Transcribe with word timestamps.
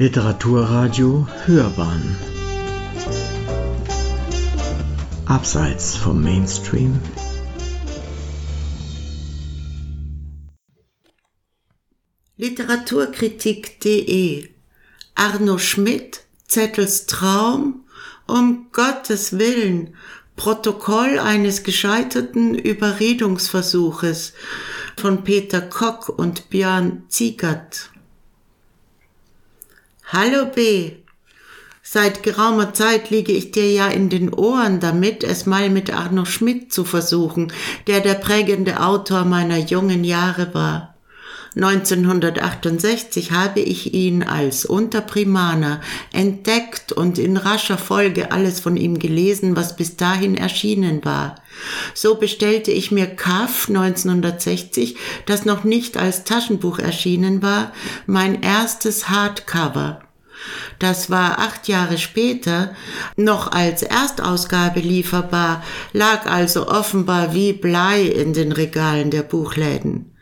Literaturradio 0.00 1.26
Hörbahn. 1.44 2.16
Abseits 5.26 5.96
vom 5.96 6.22
Mainstream. 6.22 7.00
Literaturkritik.de 12.36 14.48
Arno 15.16 15.58
Schmidt 15.58 16.20
Zettels 16.46 17.06
Traum 17.06 17.84
um 18.28 18.68
Gottes 18.70 19.36
Willen 19.36 19.96
Protokoll 20.36 21.18
eines 21.18 21.64
gescheiterten 21.64 22.54
Überredungsversuches 22.54 24.32
von 24.96 25.24
Peter 25.24 25.60
Kock 25.60 26.08
und 26.08 26.50
Björn 26.50 27.02
Ziegert. 27.08 27.90
Hallo 30.10 30.46
B. 30.46 30.92
Seit 31.82 32.22
geraumer 32.22 32.72
Zeit 32.72 33.10
liege 33.10 33.32
ich 33.32 33.50
dir 33.50 33.70
ja 33.70 33.88
in 33.88 34.08
den 34.08 34.32
Ohren 34.32 34.80
damit, 34.80 35.22
es 35.22 35.44
mal 35.44 35.68
mit 35.68 35.92
Arno 35.92 36.24
Schmidt 36.24 36.72
zu 36.72 36.84
versuchen, 36.84 37.52
der 37.86 38.00
der 38.00 38.14
prägende 38.14 38.80
Autor 38.80 39.26
meiner 39.26 39.58
jungen 39.58 40.04
Jahre 40.04 40.54
war. 40.54 40.94
1968 41.58 43.32
habe 43.32 43.58
ich 43.58 43.92
ihn 43.92 44.22
als 44.22 44.64
Unterprimaner 44.64 45.80
entdeckt 46.12 46.92
und 46.92 47.18
in 47.18 47.36
rascher 47.36 47.78
Folge 47.78 48.30
alles 48.30 48.60
von 48.60 48.76
ihm 48.76 49.00
gelesen, 49.00 49.56
was 49.56 49.74
bis 49.74 49.96
dahin 49.96 50.36
erschienen 50.36 51.04
war. 51.04 51.34
So 51.94 52.14
bestellte 52.14 52.70
ich 52.70 52.92
mir 52.92 53.06
Kaff 53.06 53.68
1960, 53.68 54.96
das 55.26 55.46
noch 55.46 55.64
nicht 55.64 55.96
als 55.96 56.22
Taschenbuch 56.22 56.78
erschienen 56.78 57.42
war, 57.42 57.72
mein 58.06 58.40
erstes 58.40 59.08
Hardcover. 59.08 60.02
Das 60.78 61.10
war 61.10 61.40
acht 61.40 61.66
Jahre 61.66 61.98
später 61.98 62.76
noch 63.16 63.50
als 63.50 63.82
Erstausgabe 63.82 64.78
lieferbar, 64.78 65.64
lag 65.92 66.26
also 66.26 66.68
offenbar 66.68 67.34
wie 67.34 67.52
Blei 67.52 68.02
in 68.02 68.32
den 68.32 68.52
Regalen 68.52 69.10
der 69.10 69.24
Buchläden. 69.24 70.12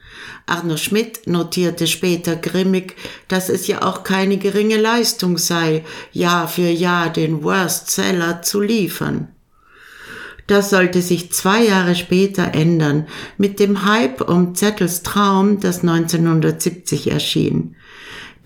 Arno 0.47 0.77
Schmidt 0.77 1.27
notierte 1.27 1.87
später 1.87 2.37
grimmig, 2.37 2.97
dass 3.29 3.49
es 3.49 3.67
ja 3.67 3.83
auch 3.83 4.05
keine 4.05 4.39
geringe 4.39 4.77
Leistung 4.77 5.39
sei, 5.39 5.85
Jahr 6.13 6.49
für 6.49 6.69
Jahr 6.69 7.11
den 7.11 7.43
Worstseller 7.43 8.43
zu 8.43 8.61
liefern. 8.61 9.29
Das 10.47 10.71
sollte 10.71 11.03
sich 11.03 11.33
zwei 11.33 11.65
Jahre 11.65 11.95
später 11.95 12.55
ändern, 12.55 13.07
mit 13.37 13.59
dem 13.59 13.85
Hype 13.85 14.21
um 14.21 14.55
Zettels 14.55 15.03
Traum, 15.03 15.61
das 15.61 15.81
1970 15.81 17.11
erschien. 17.11 17.76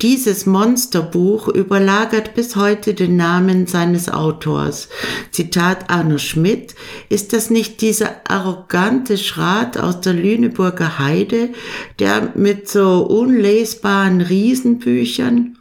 Dieses 0.03 0.47
Monsterbuch 0.47 1.49
überlagert 1.49 2.35
bis 2.35 2.57
heute 2.57 2.95
den 2.95 3.17
Namen 3.17 3.67
seines 3.67 4.09
Autors. 4.09 4.89
Zitat 5.31 5.91
Arno 5.91 6.17
Schmidt, 6.17 6.75
ist 7.11 7.35
das 7.35 7.51
nicht 7.51 7.83
dieser 7.83 8.23
arrogante 8.27 9.19
Schrat 9.19 9.77
aus 9.77 10.01
der 10.01 10.15
Lüneburger 10.15 10.99
Heide, 10.99 11.51
der 11.99 12.33
mit 12.35 12.67
so 12.67 13.07
unlesbaren 13.07 14.23
Riesenbüchern 14.23 15.59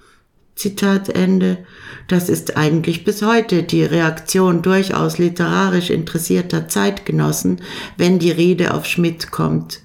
Zitat 0.56 1.10
Ende. 1.10 1.66
Das 2.08 2.30
ist 2.30 2.56
eigentlich 2.56 3.04
bis 3.04 3.22
heute 3.22 3.64
die 3.64 3.84
Reaktion 3.84 4.62
durchaus 4.62 5.17
literarisch 5.17 5.90
interessierter 5.90 6.70
Zeitgenossen, 6.70 7.62
wenn 7.98 8.20
die 8.20 8.32
Rede 8.32 8.73
auf 8.73 8.86
Schmidt 8.86 9.32
kommt. 9.32 9.82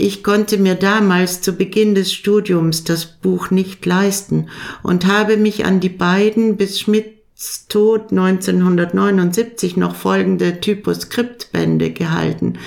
Ich 0.00 0.22
konnte 0.22 0.58
mir 0.58 0.76
damals 0.76 1.40
zu 1.40 1.54
Beginn 1.54 1.96
des 1.96 2.12
Studiums 2.12 2.84
das 2.84 3.04
Buch 3.04 3.50
nicht 3.50 3.84
leisten 3.84 4.48
und 4.84 5.06
habe 5.06 5.36
mich 5.36 5.64
an 5.64 5.80
die 5.80 5.88
beiden 5.88 6.56
bis 6.56 6.78
Schmidts 6.78 7.66
Tod 7.66 8.12
1979 8.12 9.76
noch 9.76 9.96
folgende 9.96 10.60
Typoskriptbände 10.60 11.90
gehalten, 11.90 12.58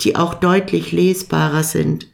die 0.00 0.16
auch 0.16 0.34
deutlich 0.34 0.90
lesbarer 0.90 1.62
sind. 1.62 2.08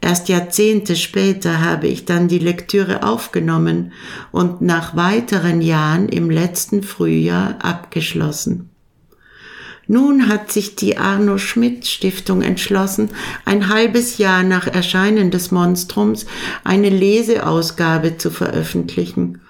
Erst 0.00 0.28
Jahrzehnte 0.28 0.94
später 0.94 1.60
habe 1.60 1.88
ich 1.88 2.04
dann 2.04 2.28
die 2.28 2.38
Lektüre 2.38 3.02
aufgenommen 3.02 3.92
und 4.30 4.60
nach 4.60 4.94
weiteren 4.94 5.60
Jahren 5.60 6.08
im 6.08 6.30
letzten 6.30 6.84
Frühjahr 6.84 7.56
abgeschlossen. 7.64 8.73
Nun 9.86 10.28
hat 10.28 10.50
sich 10.50 10.76
die 10.76 10.96
Arno 10.96 11.38
Schmidt 11.38 11.86
Stiftung 11.86 12.42
entschlossen, 12.42 13.10
ein 13.44 13.68
halbes 13.68 14.18
Jahr 14.18 14.42
nach 14.42 14.66
Erscheinen 14.66 15.30
des 15.30 15.50
Monstrums 15.50 16.26
eine 16.64 16.88
Leseausgabe 16.88 18.16
zu 18.16 18.30
veröffentlichen. 18.30 19.40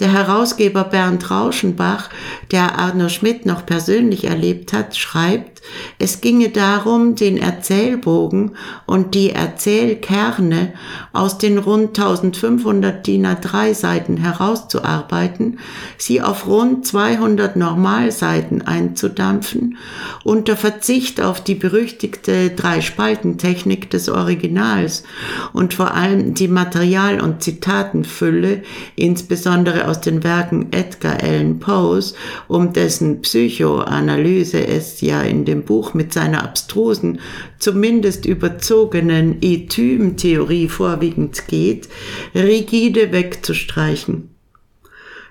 Der 0.00 0.12
Herausgeber 0.12 0.82
Bernd 0.82 1.30
Rauschenbach, 1.30 2.10
der 2.50 2.78
Arno 2.80 3.08
Schmidt 3.08 3.46
noch 3.46 3.64
persönlich 3.64 4.24
erlebt 4.24 4.72
hat, 4.72 4.96
schreibt, 4.96 5.62
es 5.98 6.20
ginge 6.20 6.50
darum, 6.50 7.14
den 7.14 7.38
Erzählbogen 7.38 8.52
und 8.86 9.14
die 9.14 9.30
Erzählkerne 9.30 10.72
aus 11.12 11.38
den 11.38 11.58
rund 11.58 11.98
1500 11.98 13.06
DIN 13.06 13.26
A3 13.26 13.72
Seiten 13.72 14.16
herauszuarbeiten, 14.16 15.58
sie 15.96 16.20
auf 16.20 16.46
rund 16.46 16.86
200 16.86 17.56
Normalseiten 17.56 18.62
einzudampfen, 18.62 19.78
unter 20.24 20.56
Verzicht 20.56 21.20
auf 21.20 21.42
die 21.42 21.54
berüchtigte 21.54 22.50
Drei-Spalten-Technik 22.50 23.90
des 23.90 24.08
Originals 24.08 25.04
und 25.52 25.72
vor 25.72 25.94
allem 25.94 26.34
die 26.34 26.48
Material- 26.48 27.20
und 27.20 27.42
Zitatenfülle, 27.42 28.62
insbesondere 28.96 29.83
aus 29.88 30.00
den 30.00 30.24
Werken 30.24 30.72
Edgar 30.72 31.22
Allan 31.22 31.58
Poes, 31.58 32.14
um 32.48 32.72
dessen 32.72 33.22
Psychoanalyse 33.22 34.66
es 34.66 35.00
ja 35.00 35.22
in 35.22 35.44
dem 35.44 35.64
Buch 35.64 35.94
mit 35.94 36.12
seiner 36.12 36.42
abstrusen, 36.42 37.20
zumindest 37.58 38.26
überzogenen 38.26 39.38
Etym-Theorie 39.40 40.68
vorwiegend 40.68 41.46
geht, 41.46 41.88
rigide 42.34 43.12
wegzustreichen. 43.12 44.33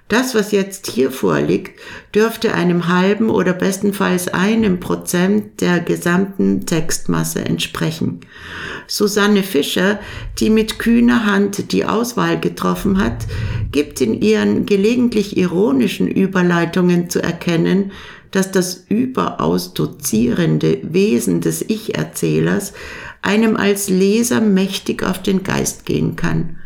Das, 0.09 0.35
was 0.35 0.51
jetzt 0.51 0.87
hier 0.87 1.11
vorliegt, 1.11 1.79
dürfte 2.13 2.53
einem 2.53 2.87
halben 2.89 3.29
oder 3.29 3.53
bestenfalls 3.53 4.27
einem 4.27 4.79
Prozent 4.79 5.61
der 5.61 5.79
gesamten 5.79 6.65
Textmasse 6.65 7.43
entsprechen. 7.45 8.19
Susanne 8.85 9.43
Fischer, 9.43 9.99
die 10.39 10.49
mit 10.49 10.77
kühner 10.77 11.25
Hand 11.25 11.71
die 11.71 11.85
Auswahl 11.85 12.39
getroffen 12.39 12.97
hat, 12.99 13.25
gibt 13.71 14.01
in 14.01 14.21
ihren 14.21 14.65
gelegentlich 14.65 15.37
ironischen 15.37 16.07
Überleitungen 16.07 17.09
zu 17.09 17.23
erkennen, 17.23 17.91
dass 18.31 18.51
das 18.51 18.85
überaus 18.89 19.73
dozierende 19.73 20.79
Wesen 20.83 21.39
des 21.39 21.63
Ich-Erzählers 21.67 22.73
einem 23.21 23.55
als 23.55 23.89
Leser 23.89 24.41
mächtig 24.41 25.01
auf 25.03 25.21
den 25.21 25.43
Geist 25.43 25.85
gehen 25.85 26.15
kann. 26.15 26.57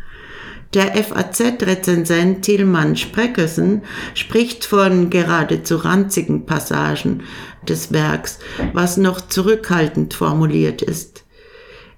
Der 0.74 0.94
FAZ-Rezensent 1.02 2.44
Tilman 2.44 2.94
Spreckelsen 2.94 3.82
spricht 4.12 4.66
von 4.66 5.08
geradezu 5.08 5.76
ranzigen 5.76 6.44
Passagen 6.44 7.22
des 7.66 7.90
Werks, 7.90 8.38
was 8.74 8.98
noch 8.98 9.22
zurückhaltend 9.22 10.12
formuliert 10.12 10.82
ist. 10.82 11.24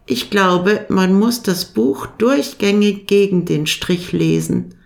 Ich 0.06 0.30
glaube, 0.30 0.86
man 0.88 1.18
muss 1.18 1.42
das 1.42 1.64
Buch 1.64 2.06
durchgängig 2.06 3.08
gegen 3.08 3.44
den 3.44 3.66
Strich 3.66 4.12
lesen. 4.12 4.76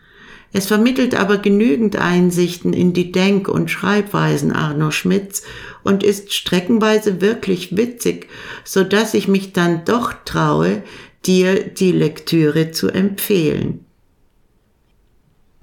Es 0.52 0.66
vermittelt 0.66 1.14
aber 1.14 1.38
genügend 1.38 1.96
Einsichten 1.96 2.72
in 2.72 2.92
die 2.92 3.10
Denk- 3.10 3.48
und 3.48 3.70
Schreibweisen 3.70 4.52
Arno 4.52 4.92
Schmidts 4.92 5.42
und 5.82 6.02
ist 6.02 6.32
streckenweise 6.32 7.20
wirklich 7.20 7.76
witzig, 7.76 8.28
so 8.64 8.84
dass 8.84 9.14
ich 9.14 9.28
mich 9.28 9.52
dann 9.52 9.84
doch 9.84 10.14
traue, 10.24 10.82
dir 11.26 11.69
die 11.69 11.93
Lektüre 11.93 12.71
zu 12.71 12.88
empfehlen? 12.88 13.85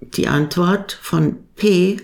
Die 0.02 0.28
Antwort 0.28 0.98
von 1.02 1.38
P. 1.56 1.98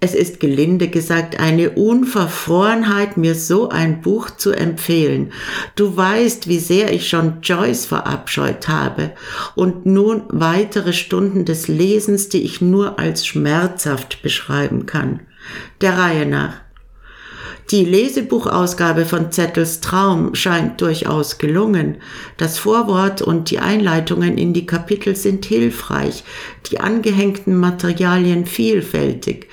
Es 0.00 0.14
ist 0.14 0.38
gelinde 0.38 0.88
gesagt 0.88 1.40
eine 1.40 1.70
Unverfrorenheit, 1.70 3.16
mir 3.16 3.34
so 3.34 3.68
ein 3.70 4.00
Buch 4.00 4.30
zu 4.30 4.52
empfehlen. 4.52 5.32
Du 5.74 5.96
weißt, 5.96 6.46
wie 6.46 6.60
sehr 6.60 6.92
ich 6.92 7.08
schon 7.08 7.40
Joyce 7.42 7.86
verabscheut 7.86 8.68
habe 8.68 9.12
und 9.56 9.86
nun 9.86 10.22
weitere 10.28 10.92
Stunden 10.92 11.44
des 11.44 11.66
Lesens, 11.66 12.28
die 12.28 12.42
ich 12.42 12.60
nur 12.60 13.00
als 13.00 13.26
schmerzhaft 13.26 14.22
beschreiben 14.22 14.86
kann. 14.86 15.20
Der 15.80 15.98
Reihe 15.98 16.26
nach. 16.26 16.67
Die 17.70 17.84
Lesebuchausgabe 17.84 19.04
von 19.04 19.30
Zettels 19.30 19.80
Traum 19.80 20.34
scheint 20.34 20.80
durchaus 20.80 21.36
gelungen. 21.36 21.98
Das 22.38 22.58
Vorwort 22.58 23.20
und 23.20 23.50
die 23.50 23.58
Einleitungen 23.58 24.38
in 24.38 24.54
die 24.54 24.64
Kapitel 24.64 25.14
sind 25.14 25.44
hilfreich, 25.44 26.24
die 26.70 26.80
angehängten 26.80 27.54
Materialien 27.54 28.46
vielfältig. 28.46 29.48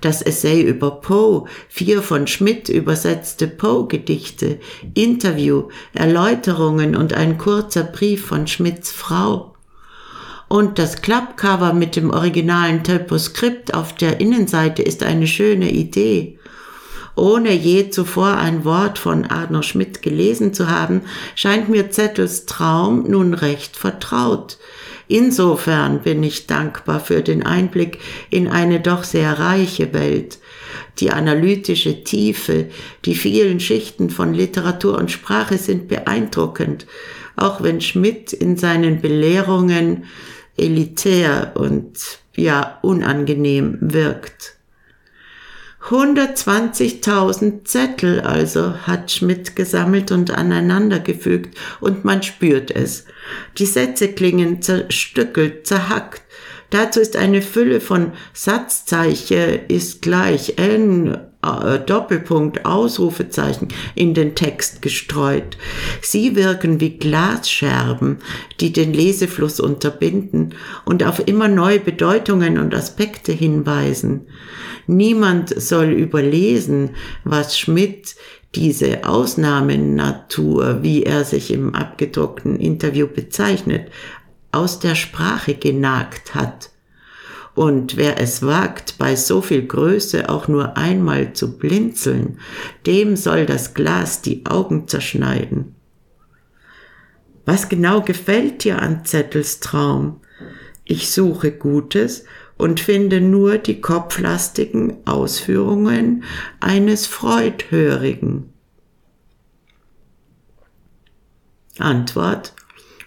Das 0.00 0.22
Essay 0.22 0.62
über 0.62 0.90
Poe, 0.90 1.44
vier 1.68 2.02
von 2.02 2.26
Schmidt 2.26 2.68
übersetzte 2.68 3.46
Poe-Gedichte, 3.46 4.58
Interview, 4.94 5.68
Erläuterungen 5.94 6.96
und 6.96 7.14
ein 7.14 7.38
kurzer 7.38 7.84
Brief 7.84 8.26
von 8.26 8.48
Schmidts 8.48 8.90
Frau. 8.90 9.54
Und 10.48 10.80
das 10.80 11.00
Klappcover 11.00 11.72
mit 11.72 11.94
dem 11.94 12.10
originalen 12.10 12.82
Typoskript 12.82 13.72
auf 13.72 13.94
der 13.94 14.20
Innenseite 14.20 14.82
ist 14.82 15.04
eine 15.04 15.28
schöne 15.28 15.70
Idee. 15.70 16.40
Ohne 17.14 17.52
je 17.52 17.90
zuvor 17.90 18.38
ein 18.38 18.64
Wort 18.64 18.98
von 18.98 19.26
Arno 19.26 19.62
Schmidt 19.62 20.00
gelesen 20.02 20.54
zu 20.54 20.68
haben, 20.68 21.02
scheint 21.34 21.68
mir 21.68 21.90
Zettels 21.90 22.46
Traum 22.46 23.04
nun 23.08 23.34
recht 23.34 23.76
vertraut. 23.76 24.58
Insofern 25.08 26.00
bin 26.00 26.22
ich 26.22 26.46
dankbar 26.46 27.00
für 27.00 27.22
den 27.22 27.44
Einblick 27.44 27.98
in 28.30 28.48
eine 28.48 28.80
doch 28.80 29.04
sehr 29.04 29.38
reiche 29.38 29.92
Welt. 29.92 30.38
Die 31.00 31.10
analytische 31.10 32.02
Tiefe, 32.02 32.70
die 33.04 33.14
vielen 33.14 33.60
Schichten 33.60 34.08
von 34.08 34.32
Literatur 34.32 34.96
und 34.96 35.10
Sprache 35.10 35.58
sind 35.58 35.88
beeindruckend, 35.88 36.86
auch 37.36 37.62
wenn 37.62 37.82
Schmidt 37.82 38.32
in 38.32 38.56
seinen 38.56 39.02
Belehrungen 39.02 40.04
elitär 40.56 41.52
und 41.56 41.98
ja 42.34 42.78
unangenehm 42.82 43.78
wirkt. 43.80 44.56
120.000 45.88 47.64
Zettel 47.64 48.20
also 48.20 48.74
hat 48.86 49.10
Schmidt 49.10 49.56
gesammelt 49.56 50.12
und 50.12 50.30
aneinandergefügt 50.30 51.58
und 51.80 52.04
man 52.04 52.22
spürt 52.22 52.70
es. 52.70 53.04
Die 53.58 53.66
Sätze 53.66 54.12
klingen 54.12 54.62
zerstückelt, 54.62 55.66
zerhackt. 55.66 56.22
Dazu 56.70 57.00
ist 57.00 57.16
eine 57.16 57.42
Fülle 57.42 57.80
von 57.80 58.12
Satzzeichen 58.32 59.66
ist 59.68 60.02
gleich 60.02 60.58
n 60.58 61.31
Doppelpunkt, 61.42 62.64
Ausrufezeichen 62.64 63.68
in 63.96 64.14
den 64.14 64.36
Text 64.36 64.80
gestreut. 64.80 65.56
Sie 66.00 66.36
wirken 66.36 66.80
wie 66.80 66.98
Glasscherben, 66.98 68.18
die 68.60 68.72
den 68.72 68.92
Lesefluss 68.92 69.58
unterbinden 69.58 70.54
und 70.84 71.02
auf 71.02 71.26
immer 71.26 71.48
neue 71.48 71.80
Bedeutungen 71.80 72.58
und 72.58 72.74
Aspekte 72.74 73.32
hinweisen. 73.32 74.26
Niemand 74.86 75.48
soll 75.60 75.86
überlesen, 75.86 76.90
was 77.24 77.58
Schmidt 77.58 78.14
diese 78.54 79.04
Ausnahmenatur, 79.04 80.82
wie 80.82 81.04
er 81.04 81.24
sich 81.24 81.50
im 81.50 81.74
abgedruckten 81.74 82.58
Interview 82.60 83.06
bezeichnet, 83.06 83.90
aus 84.52 84.78
der 84.78 84.94
Sprache 84.94 85.54
genagt 85.54 86.34
hat. 86.34 86.71
Und 87.54 87.96
wer 87.96 88.18
es 88.18 88.42
wagt, 88.42 88.96
bei 88.98 89.14
so 89.14 89.42
viel 89.42 89.66
Größe 89.66 90.28
auch 90.30 90.48
nur 90.48 90.76
einmal 90.76 91.34
zu 91.34 91.58
blinzeln, 91.58 92.38
dem 92.86 93.16
soll 93.16 93.44
das 93.44 93.74
Glas 93.74 94.22
die 94.22 94.46
Augen 94.46 94.88
zerschneiden. 94.88 95.74
Was 97.44 97.68
genau 97.68 98.00
gefällt 98.00 98.64
dir 98.64 98.80
an 98.80 99.04
Zettels 99.04 99.60
Traum? 99.60 100.20
Ich 100.84 101.10
suche 101.10 101.52
Gutes 101.52 102.24
und 102.56 102.80
finde 102.80 103.20
nur 103.20 103.58
die 103.58 103.80
kopflastigen 103.80 105.06
Ausführungen 105.06 106.24
eines 106.60 107.06
Freudhörigen. 107.06 108.52
Antwort 111.78 112.54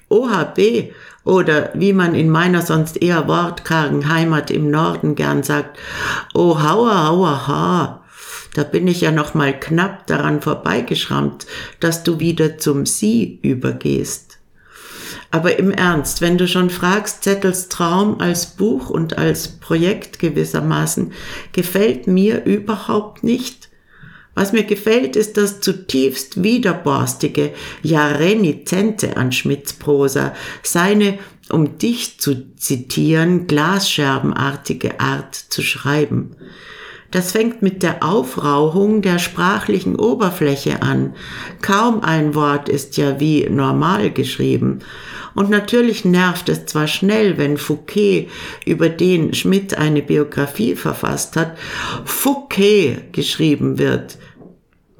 OHB 0.09 0.91
oder 1.25 1.71
wie 1.73 1.91
man 1.91 2.15
in 2.15 2.29
meiner 2.29 2.61
sonst 2.61 3.01
eher 3.01 3.27
wortkargen 3.27 4.07
Heimat 4.07 4.51
im 4.51 4.69
Norden 4.69 5.15
gern 5.15 5.43
sagt, 5.43 5.77
oh 6.33 6.61
hauer, 6.61 7.07
hauer, 7.07 7.47
ha. 7.47 8.01
Da 8.53 8.63
bin 8.63 8.87
ich 8.87 9.01
ja 9.01 9.11
noch 9.11 9.33
mal 9.33 9.59
knapp 9.59 10.07
daran 10.07 10.41
vorbeigeschrammt, 10.41 11.45
dass 11.81 12.03
du 12.03 12.21
wieder 12.21 12.57
zum 12.57 12.85
Sie 12.85 13.39
übergehst. 13.41 14.37
Aber 15.31 15.59
im 15.59 15.71
Ernst, 15.71 16.21
wenn 16.21 16.37
du 16.37 16.47
schon 16.47 16.69
fragst, 16.69 17.23
Zettels 17.23 17.67
Traum 17.67 18.21
als 18.21 18.45
Buch 18.45 18.89
und 18.89 19.17
als 19.17 19.47
Projekt 19.59 20.19
gewissermaßen, 20.19 21.11
gefällt 21.51 22.07
mir 22.07 22.45
überhaupt 22.45 23.23
nicht. 23.23 23.69
Was 24.35 24.51
mir 24.51 24.63
gefällt, 24.63 25.15
ist 25.15 25.37
das 25.37 25.61
zutiefst 25.61 26.43
widerborstige, 26.43 27.53
ja 27.81 28.09
renizente 28.09 29.15
an 29.15 29.31
Schmidts 29.31 29.73
Prosa, 29.73 30.35
seine, 30.61 31.17
um 31.49 31.77
dich 31.77 32.19
zu 32.19 32.53
zitieren, 32.57 33.47
glasscherbenartige 33.47 34.99
Art 34.99 35.35
zu 35.35 35.61
schreiben. 35.61 36.35
Das 37.15 37.31
fängt 37.31 37.61
mit 37.61 37.81
der 37.81 38.03
Aufrauchung 38.03 39.01
der 39.01 39.19
sprachlichen 39.19 39.95
Oberfläche 39.95 40.81
an. 40.81 41.13
Kaum 41.61 42.01
ein 42.01 42.35
Wort 42.35 42.67
ist 42.67 42.97
ja 42.97 43.21
wie 43.21 43.47
normal 43.49 44.11
geschrieben. 44.11 44.79
Und 45.33 45.49
natürlich 45.49 46.03
nervt 46.03 46.49
es 46.49 46.65
zwar 46.65 46.87
schnell, 46.87 47.37
wenn 47.37 47.55
Fouquet, 47.55 48.27
über 48.65 48.89
den 48.89 49.33
Schmidt 49.33 49.77
eine 49.77 50.01
Biografie 50.01 50.75
verfasst 50.75 51.37
hat, 51.37 51.57
Fouquet 52.03 52.97
geschrieben 53.13 53.77
wird 53.77 54.17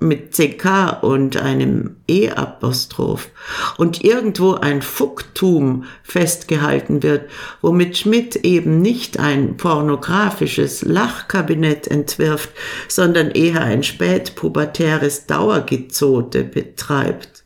mit 0.06 0.32
CK 0.34 1.04
und 1.04 1.38
einem 1.38 1.98
E-Apostroph 2.08 3.30
und 3.78 4.04
irgendwo 4.04 4.54
ein 4.54 4.82
Fucktum 4.82 5.86
festgehalten 6.04 7.04
wird, 7.04 7.30
womit 7.62 7.98
Schmidt 7.98 8.38
eben 8.38 8.82
nicht 8.82 9.20
ein 9.20 9.58
pornografisches 9.58 10.84
Lachkabinett 10.84 11.88
entwirft, 11.88 12.50
sondern 12.88 13.32
eher 13.32 13.62
ein 13.62 13.84
spätpubertäres 13.84 15.26
Dauergezote 15.26 16.44
betreibt. 16.44 17.44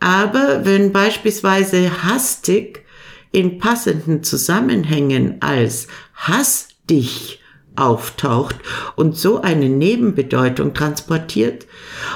Aber 0.00 0.64
wenn 0.64 0.92
beispielsweise 0.92 2.02
hastig 2.02 2.84
in 3.32 3.58
passenden 3.58 4.22
Zusammenhängen 4.22 5.36
als 5.40 5.88
hass 6.14 6.68
dich 6.88 7.40
auftaucht 7.76 8.56
und 8.96 9.16
so 9.16 9.40
eine 9.40 9.68
Nebenbedeutung 9.68 10.74
transportiert? 10.74 11.66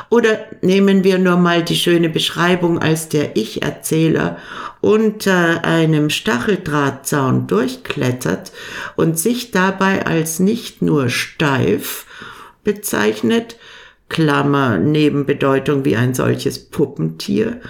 Oder 0.09 0.47
nehmen 0.63 1.05
wir 1.05 1.19
nur 1.19 1.37
mal 1.37 1.63
die 1.63 1.77
schöne 1.77 2.09
Beschreibung, 2.09 2.79
als 2.79 3.09
der 3.09 3.37
Ich-Erzähler 3.37 4.39
unter 4.81 5.65
einem 5.65 6.11
Stacheldrahtzaun 6.11 7.47
durchklettert 7.47 8.53
und 8.97 9.19
sich 9.19 9.51
dabei 9.51 10.07
als 10.07 10.41
nicht 10.41 10.83
nur 10.83 11.09
steif 11.09 12.07
bezeichnet, 12.65 13.57
Klammer 14.11 14.77
Nebenbedeutung 14.77 15.85
wie 15.85 15.97
ein 15.97 16.15
solches 16.15 16.71
Puppentier, 16.71 17.61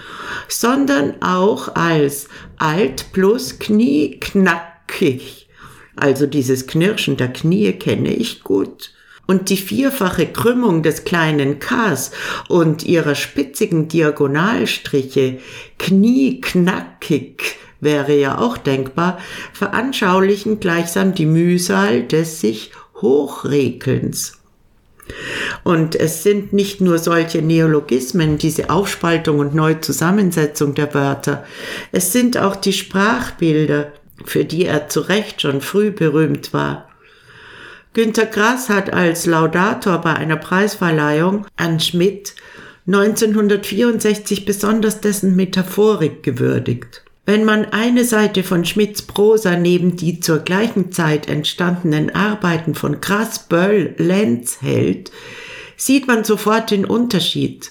sondern 0.48 1.20
auch 1.22 1.74
als 1.76 2.28
alt 2.56 3.12
plus 3.12 3.58
knieknackig 3.58 5.39
also 6.02 6.26
dieses 6.26 6.66
Knirschen 6.66 7.16
der 7.16 7.32
Knie 7.32 7.72
kenne 7.72 8.12
ich 8.12 8.42
gut. 8.42 8.92
Und 9.26 9.48
die 9.48 9.56
vierfache 9.56 10.26
Krümmung 10.26 10.82
des 10.82 11.04
kleinen 11.04 11.60
Ks 11.60 12.10
und 12.48 12.84
ihrer 12.84 13.14
spitzigen 13.14 13.86
Diagonalstriche, 13.86 15.38
knieknackig, 15.78 17.56
wäre 17.80 18.14
ja 18.18 18.38
auch 18.38 18.58
denkbar, 18.58 19.18
veranschaulichen 19.52 20.58
gleichsam 20.58 21.14
die 21.14 21.26
Mühsal 21.26 22.02
des 22.02 22.40
sich 22.40 22.72
Hochrekelns. 23.00 24.40
Und 25.64 25.96
es 25.96 26.22
sind 26.22 26.52
nicht 26.52 26.80
nur 26.80 26.98
solche 26.98 27.42
Neologismen, 27.42 28.38
diese 28.38 28.70
Aufspaltung 28.70 29.38
und 29.38 29.54
Neuzusammensetzung 29.54 30.74
der 30.74 30.94
Wörter, 30.94 31.44
es 31.92 32.12
sind 32.12 32.38
auch 32.38 32.56
die 32.56 32.72
Sprachbilder, 32.72 33.92
für 34.24 34.44
die 34.44 34.66
er 34.66 34.88
zu 34.88 35.00
Recht 35.00 35.42
schon 35.42 35.60
früh 35.60 35.90
berühmt 35.90 36.52
war. 36.52 36.88
Günter 37.92 38.26
Grass 38.26 38.68
hat 38.68 38.92
als 38.92 39.26
Laudator 39.26 39.98
bei 39.98 40.14
einer 40.14 40.36
Preisverleihung 40.36 41.46
an 41.56 41.80
Schmidt 41.80 42.34
1964 42.86 44.44
besonders 44.44 45.00
dessen 45.00 45.36
Metaphorik 45.36 46.22
gewürdigt. 46.22 47.02
Wenn 47.26 47.44
man 47.44 47.66
eine 47.66 48.04
Seite 48.04 48.42
von 48.42 48.64
Schmidts 48.64 49.02
Prosa 49.02 49.56
neben 49.56 49.96
die 49.96 50.20
zur 50.20 50.38
gleichen 50.38 50.90
Zeit 50.90 51.28
entstandenen 51.28 52.14
Arbeiten 52.14 52.74
von 52.74 53.00
Grass, 53.00 53.46
Böll, 53.48 53.94
Lenz 53.98 54.62
hält, 54.62 55.12
sieht 55.76 56.06
man 56.06 56.24
sofort 56.24 56.70
den 56.70 56.84
Unterschied. 56.84 57.70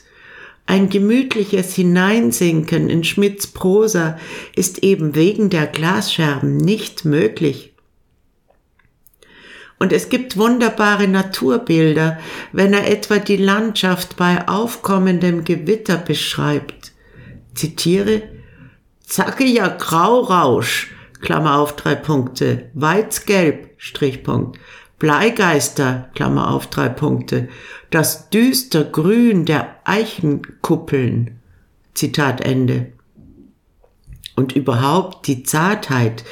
Ein 0.70 0.92
gemütliches 0.92 1.74
Hineinsinken 1.74 2.92
in 2.92 3.04
Schmidts 3.04 3.48
Prosa 3.48 4.20
ist 4.56 4.84
eben 4.84 5.16
wegen 5.16 5.50
der 5.50 5.66
Glasscherben 5.66 6.58
nicht 6.58 7.06
möglich. 7.06 7.74
Und 9.80 9.92
es 9.92 10.10
gibt 10.10 10.38
wunderbare 10.38 11.08
Naturbilder, 11.08 12.20
wenn 12.52 12.72
er 12.74 12.88
etwa 12.88 13.18
die 13.18 13.38
Landschaft 13.38 14.16
bei 14.16 14.48
aufkommendem 14.48 15.44
Gewitter 15.44 15.98
beschreibt. 15.98 16.92
Zitiere, 17.56 18.22
zackiger 19.04 19.70
Graurausch, 19.70 20.94
Klammer 21.20 21.58
auf 21.58 21.78
drei 21.78 21.96
Punkte, 21.96 22.70
Weizgelb, 22.76 23.72
Strichpunkt, 23.78 24.60
Bleigeister, 25.00 26.10
Klammer 26.14 26.52
auf 26.52 26.68
drei 26.68 26.90
Punkte, 26.90 27.48
das 27.90 28.30
düster 28.30 28.84
Grün 28.84 29.46
der 29.46 29.76
Eichenkuppeln, 29.86 31.40
Zitat 31.94 32.42
Ende. 32.42 32.92
und 34.40 34.56
überhaupt 34.56 35.28
die 35.28 35.44
Zartheit, 35.44 36.24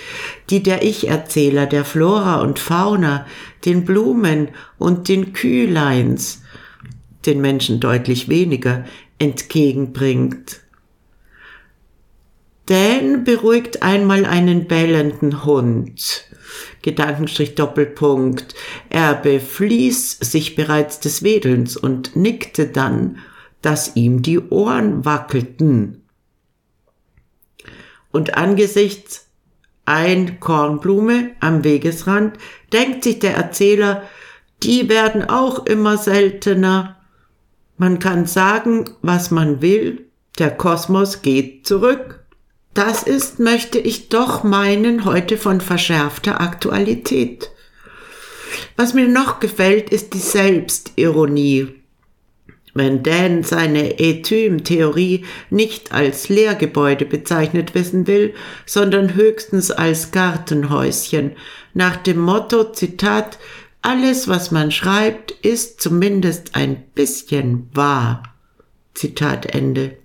die 0.49 0.63
der 0.63 0.81
Ich-Erzähler 0.81 1.65
der 1.65 1.83
Flora 1.83 2.41
und 2.41 2.57
Fauna, 2.57 3.25
den 3.65 3.83
Blumen 3.83 4.47
und 4.77 5.09
den 5.09 5.33
Kühleins, 5.33 6.41
den 7.25 7.41
Menschen 7.41 7.81
deutlich 7.81 8.29
weniger, 8.29 8.85
entgegenbringt. 9.19 10.61
Dan 12.67 13.25
beruhigt 13.25 13.83
einmal 13.83 14.25
einen 14.25 14.67
bellenden 14.67 15.43
Hund. 15.43 16.29
Gedankenstrich 16.81 17.55
Doppelpunkt. 17.55 18.55
Er 18.89 19.15
befließ 19.15 20.19
sich 20.19 20.55
bereits 20.55 20.99
des 20.99 21.23
Wedelns 21.23 21.77
und 21.77 22.15
nickte 22.15 22.67
dann, 22.67 23.19
dass 23.61 23.95
ihm 23.95 24.21
die 24.21 24.39
Ohren 24.39 25.05
wackelten 25.05 26.03
und 28.17 28.35
angesichts 28.35 29.27
ein 29.85 30.39
Kornblume 30.39 31.31
am 31.39 31.63
Wegesrand 31.63 32.37
denkt 32.73 33.03
sich 33.03 33.19
der 33.19 33.35
Erzähler, 33.35 34.03
die 34.63 34.89
werden 34.89 35.29
auch 35.29 35.65
immer 35.67 35.97
seltener. 35.97 36.97
Man 37.77 37.99
kann 37.99 38.25
sagen, 38.25 38.89
was 39.01 39.31
man 39.31 39.61
will, 39.61 40.07
der 40.39 40.49
Kosmos 40.49 41.21
geht 41.21 41.67
zurück. 41.67 42.25
Das 42.77 43.01
ist, 43.01 43.39
möchte 43.39 43.79
ich 43.79 44.09
doch 44.09 44.43
meinen, 44.43 45.03
heute 45.03 45.39
von 45.39 45.61
verschärfter 45.61 46.39
Aktualität. 46.39 47.49
Was 48.75 48.93
mir 48.93 49.07
noch 49.07 49.39
gefällt, 49.39 49.89
ist 49.89 50.13
die 50.13 50.19
Selbstironie. 50.19 51.69
Wenn 52.75 53.01
Dan 53.01 53.41
seine 53.41 53.97
Etym-Theorie 53.97 55.25
nicht 55.49 55.91
als 55.91 56.29
Lehrgebäude 56.29 57.05
bezeichnet 57.05 57.73
wissen 57.73 58.05
will, 58.05 58.35
sondern 58.67 59.15
höchstens 59.15 59.71
als 59.71 60.11
Gartenhäuschen, 60.11 61.31
nach 61.73 61.97
dem 61.97 62.19
Motto, 62.19 62.73
Zitat, 62.73 63.39
alles, 63.81 64.27
was 64.27 64.51
man 64.51 64.69
schreibt, 64.69 65.31
ist 65.31 65.81
zumindest 65.81 66.53
ein 66.53 66.83
bisschen 66.93 67.71
wahr. 67.73 68.21
Zitat 68.93 69.47
Ende. 69.47 69.97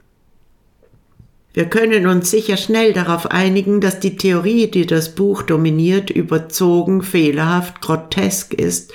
Wir 1.54 1.66
können 1.66 2.06
uns 2.06 2.30
sicher 2.30 2.56
schnell 2.56 2.94
darauf 2.94 3.30
einigen, 3.30 3.82
dass 3.82 4.00
die 4.00 4.16
Theorie, 4.16 4.70
die 4.70 4.86
das 4.86 5.14
Buch 5.14 5.42
dominiert, 5.42 6.08
überzogen, 6.08 7.02
fehlerhaft, 7.02 7.82
grotesk 7.82 8.54
ist 8.54 8.92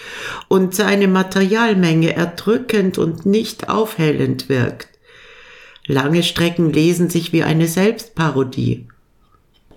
und 0.48 0.74
seine 0.74 1.08
Materialmenge 1.08 2.16
erdrückend 2.16 2.98
und 2.98 3.28
nicht 3.28 3.70
aufhellend 3.70 4.50
wirkt. 4.50 4.88
Lange 5.86 6.24
Strecken 6.24 6.74
lesen 6.74 7.10
sich 7.10 7.32
wie 7.32 7.44
eine 7.44 7.68
Selbstparodie. 7.68 8.88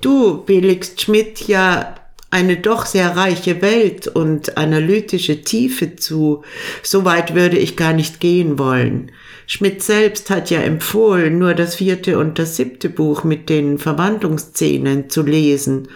Du 0.00 0.42
billigst 0.42 1.02
Schmidt 1.02 1.46
ja 1.46 1.94
eine 2.30 2.56
doch 2.56 2.86
sehr 2.86 3.16
reiche 3.16 3.60
Welt 3.60 4.08
und 4.08 4.56
analytische 4.56 5.42
Tiefe 5.42 5.96
zu. 5.96 6.42
So 6.82 7.04
weit 7.04 7.34
würde 7.34 7.58
ich 7.58 7.76
gar 7.76 7.92
nicht 7.92 8.20
gehen 8.20 8.58
wollen. 8.58 9.12
Schmidt 9.52 9.82
selbst 9.82 10.30
hat 10.30 10.48
ja 10.50 10.60
empfohlen, 10.60 11.40
nur 11.40 11.54
das 11.54 11.74
vierte 11.74 12.20
und 12.20 12.38
das 12.38 12.54
siebte 12.54 12.88
Buch 12.88 13.24
mit 13.24 13.48
den 13.48 13.78
Verwandlungsszenen 13.78 15.10
zu 15.10 15.22
lesen, 15.22 15.88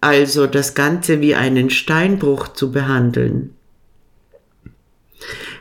also 0.00 0.46
das 0.46 0.74
Ganze 0.74 1.20
wie 1.20 1.34
einen 1.34 1.68
Steinbruch 1.68 2.48
zu 2.48 2.72
behandeln. 2.72 3.54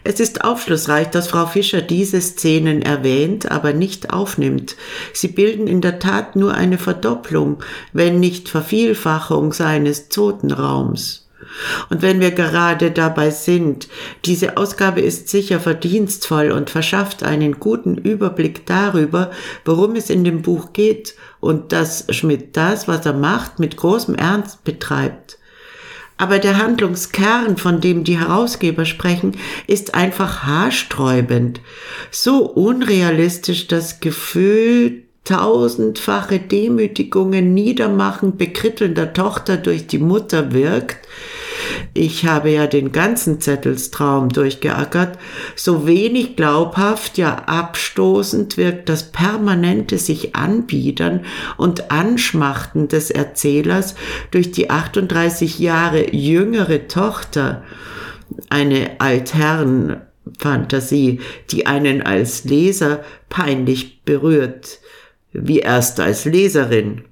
Es 0.05 0.21
ist 0.21 0.45
aufschlussreich, 0.45 1.09
dass 1.09 1.27
Frau 1.27 1.47
Fischer 1.47 1.81
diese 1.81 2.21
Szenen 2.21 2.81
erwähnt, 2.81 3.51
aber 3.51 3.73
nicht 3.73 4.09
aufnimmt. 4.11 4.77
Sie 5.11 5.27
bilden 5.27 5.67
in 5.67 5.81
der 5.81 5.99
Tat 5.99 6.37
nur 6.37 6.53
eine 6.53 6.77
Verdopplung, 6.77 7.61
wenn 7.91 8.21
nicht 8.21 8.47
Vervielfachung 8.47 9.51
seines 9.51 10.07
Zotenraums. 10.07 11.26
Und 11.89 12.01
wenn 12.01 12.19
wir 12.19 12.31
gerade 12.31 12.91
dabei 12.91 13.29
sind, 13.29 13.87
diese 14.25 14.57
Ausgabe 14.57 15.01
ist 15.01 15.29
sicher 15.29 15.59
verdienstvoll 15.59 16.51
und 16.51 16.69
verschafft 16.69 17.23
einen 17.23 17.59
guten 17.59 17.97
Überblick 17.97 18.65
darüber, 18.65 19.31
worum 19.65 19.95
es 19.95 20.09
in 20.09 20.23
dem 20.23 20.41
Buch 20.41 20.73
geht 20.73 21.15
und 21.39 21.71
dass 21.71 22.05
Schmidt 22.09 22.57
das, 22.57 22.87
was 22.87 23.05
er 23.05 23.13
macht, 23.13 23.59
mit 23.59 23.77
großem 23.77 24.15
Ernst 24.15 24.63
betreibt. 24.63 25.37
Aber 26.17 26.39
der 26.39 26.57
Handlungskern, 26.57 27.57
von 27.57 27.79
dem 27.79 28.03
die 28.03 28.19
Herausgeber 28.19 28.85
sprechen, 28.85 29.37
ist 29.67 29.93
einfach 29.93 30.43
haarsträubend. 30.43 31.61
So 32.09 32.45
unrealistisch 32.47 33.67
das 33.67 33.99
Gefühl 33.99 35.06
tausendfache 35.27 36.39
Demütigungen, 36.39 37.53
Niedermachen 37.53 38.37
bekrittelnder 38.37 39.11
Tochter 39.11 39.57
durch 39.57 39.87
die 39.87 39.99
Mutter 39.99 40.53
wirkt, 40.53 41.05
ich 41.93 42.25
habe 42.25 42.49
ja 42.51 42.65
den 42.67 42.93
ganzen 42.93 43.41
Zettelstraum 43.41 44.29
durchgeackert, 44.29 45.17
so 45.55 45.87
wenig 45.87 46.35
glaubhaft, 46.35 47.17
ja 47.17 47.35
abstoßend 47.45 48.57
wirkt 48.57 48.89
das 48.89 49.11
permanente 49.11 49.97
sich 49.97 50.35
anbiedern 50.35 51.25
und 51.57 51.89
anschmachten 51.91 52.87
des 52.87 53.09
Erzählers 53.11 53.95
durch 54.31 54.51
die 54.51 54.69
38 54.69 55.59
Jahre 55.59 56.15
jüngere 56.15 56.87
Tochter, 56.87 57.63
eine 58.49 58.99
Altherren-Fantasie, 58.99 61.19
die 61.51 61.65
einen 61.65 62.01
als 62.01 62.45
Leser 62.45 63.03
peinlich 63.29 64.03
berührt, 64.03 64.79
wie 65.31 65.59
erst 65.59 65.99
als 65.99 66.25
Leserin. 66.25 67.03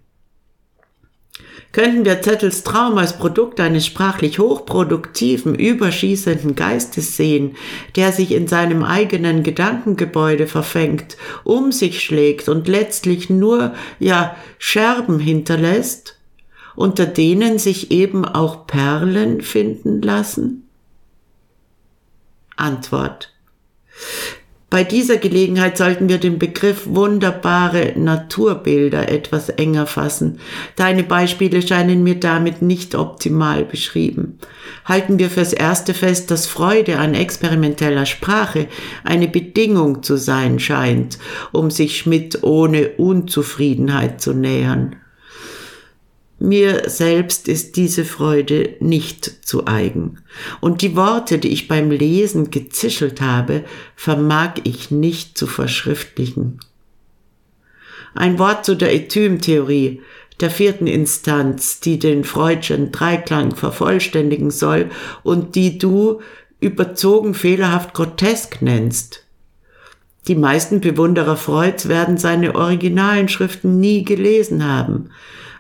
Könnten 1.75 2.05
wir 2.05 2.21
Zettels 2.21 2.63
Traum 2.63 2.97
als 2.97 3.17
Produkt 3.17 3.59
eines 3.59 3.85
sprachlich 3.85 4.39
hochproduktiven, 4.39 5.55
überschießenden 5.55 6.55
Geistes 6.55 7.17
sehen, 7.17 7.57
der 7.97 8.13
sich 8.13 8.31
in 8.31 8.47
seinem 8.47 8.81
eigenen 8.81 9.43
Gedankengebäude 9.43 10.47
verfängt, 10.47 11.17
um 11.43 11.73
sich 11.73 12.01
schlägt 12.01 12.47
und 12.47 12.69
letztlich 12.69 13.29
nur, 13.29 13.73
ja, 13.99 14.37
Scherben 14.57 15.19
hinterlässt, 15.19 16.17
unter 16.77 17.05
denen 17.05 17.59
sich 17.59 17.91
eben 17.91 18.23
auch 18.23 18.67
Perlen 18.67 19.41
finden 19.41 20.01
lassen? 20.01 20.69
Antwort. 22.55 23.33
Bei 24.69 24.83
dieser 24.83 25.17
Gelegenheit 25.17 25.77
sollten 25.77 26.09
wir 26.09 26.17
den 26.17 26.39
Begriff 26.39 26.87
wunderbare 26.87 27.93
Naturbilder 27.95 29.09
etwas 29.09 29.49
enger 29.49 29.85
fassen. 29.85 30.39
Deine 30.75 31.03
Beispiele 31.03 31.61
scheinen 31.61 32.03
mir 32.03 32.19
damit 32.19 32.61
nicht 32.63 32.95
optimal 32.95 33.63
beschrieben. 33.63 34.39
Halten 34.83 35.19
wir 35.19 35.29
fürs 35.29 35.53
Erste 35.53 35.93
fest, 35.93 36.31
dass 36.31 36.47
Freude 36.47 36.97
an 36.97 37.13
experimenteller 37.13 38.07
Sprache 38.07 38.67
eine 39.03 39.27
Bedingung 39.27 40.01
zu 40.01 40.17
sein 40.17 40.59
scheint, 40.59 41.19
um 41.51 41.69
sich 41.69 41.97
Schmidt 41.97 42.43
ohne 42.43 42.89
Unzufriedenheit 42.97 44.19
zu 44.19 44.33
nähern. 44.33 44.95
Mir 46.37 46.89
selbst 46.89 47.47
ist 47.47 47.77
diese 47.77 48.03
Freude 48.03 48.75
nicht 48.79 49.47
zu 49.47 49.67
eigen. 49.67 50.19
Und 50.59 50.81
die 50.81 50.95
Worte, 50.95 51.37
die 51.37 51.49
ich 51.49 51.67
beim 51.67 51.91
Lesen 51.91 52.51
gezischelt 52.51 53.21
habe, 53.21 53.63
vermag 53.95 54.55
ich 54.63 54.91
nicht 54.91 55.37
zu 55.37 55.47
verschriftlichen. 55.47 56.59
Ein 58.13 58.37
Wort 58.37 58.65
zu 58.65 58.75
der 58.75 58.93
Etym-Theorie, 58.93 60.01
der 60.41 60.49
vierten 60.49 60.87
Instanz, 60.87 61.79
die 61.79 61.99
den 61.99 62.25
Freudschen 62.25 62.91
Dreiklang 62.91 63.55
vervollständigen 63.55 64.51
soll 64.51 64.89
und 65.23 65.55
die 65.55 65.77
du 65.77 66.21
überzogen 66.59 67.33
fehlerhaft 67.33 67.93
grotesk 67.93 68.61
nennst. 68.61 69.23
Die 70.27 70.35
meisten 70.35 70.81
Bewunderer 70.81 71.37
Freuds 71.37 71.87
werden 71.87 72.17
seine 72.17 72.55
originalen 72.55 73.29
Schriften 73.29 73.79
nie 73.79 74.03
gelesen 74.03 74.65
haben. 74.65 75.11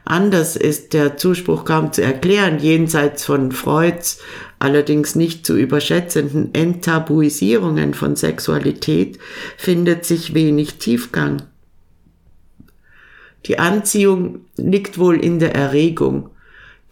Anders 0.05 0.55
ist 0.55 0.93
der 0.93 1.17
Zuspruch 1.17 1.65
kaum 1.65 1.91
zu 1.91 2.03
erklären, 2.03 2.59
jenseits 2.59 3.25
von 3.25 3.51
Freuds 3.51 4.19
allerdings 4.59 5.15
nicht 5.15 5.47
zu 5.47 5.57
überschätzenden 5.57 6.53
Enttabuisierungen 6.53 7.95
von 7.95 8.15
Sexualität 8.15 9.17
findet 9.57 10.05
sich 10.05 10.35
wenig 10.35 10.75
Tiefgang. 10.75 11.41
Die 13.47 13.57
Anziehung 13.57 14.41
liegt 14.57 14.99
wohl 14.99 15.19
in 15.19 15.39
der 15.39 15.55
Erregung. 15.55 16.29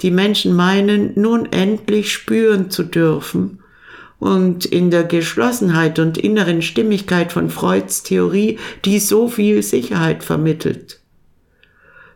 Die 0.01 0.11
Menschen 0.11 0.55
meinen, 0.55 1.13
nun 1.15 1.51
endlich 1.51 2.11
spüren 2.11 2.71
zu 2.71 2.83
dürfen, 2.83 3.59
und 4.19 4.63
in 4.65 4.89
der 4.89 5.03
Geschlossenheit 5.03 5.99
und 5.99 6.17
inneren 6.17 6.61
Stimmigkeit 6.61 7.33
von 7.33 7.49
Freuds 7.49 8.03
Theorie, 8.03 8.57
die 8.85 8.99
so 8.99 9.27
viel 9.27 9.61
Sicherheit 9.61 10.23
vermittelt. 10.23 11.02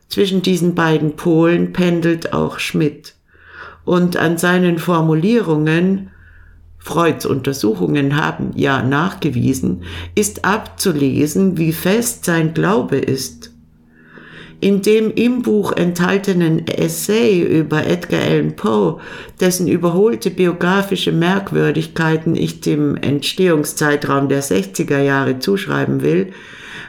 Zwischen 0.09 0.41
diesen 0.41 0.75
beiden 0.75 1.15
Polen 1.15 1.73
pendelt 1.73 2.33
auch 2.33 2.59
Schmidt. 2.59 3.15
Und 3.85 4.17
an 4.17 4.37
seinen 4.37 4.79
Formulierungen, 4.79 6.09
Freuds 6.77 7.25
Untersuchungen 7.25 8.15
haben 8.15 8.51
ja 8.55 8.81
nachgewiesen, 8.81 9.83
ist 10.15 10.45
abzulesen, 10.45 11.57
wie 11.57 11.73
fest 11.73 12.25
sein 12.25 12.53
Glaube 12.53 12.97
ist. 12.97 13.51
In 14.59 14.81
dem 14.81 15.11
im 15.11 15.43
Buch 15.43 15.71
enthaltenen 15.71 16.67
Essay 16.67 17.41
über 17.41 17.85
Edgar 17.85 18.21
Allan 18.21 18.55
Poe, 18.55 18.99
dessen 19.39 19.67
überholte 19.67 20.31
biografische 20.31 21.11
Merkwürdigkeiten 21.11 22.35
ich 22.35 22.61
dem 22.61 22.95
Entstehungszeitraum 22.95 24.29
der 24.29 24.41
60er 24.41 24.99
Jahre 24.99 25.37
zuschreiben 25.37 26.01
will, 26.01 26.31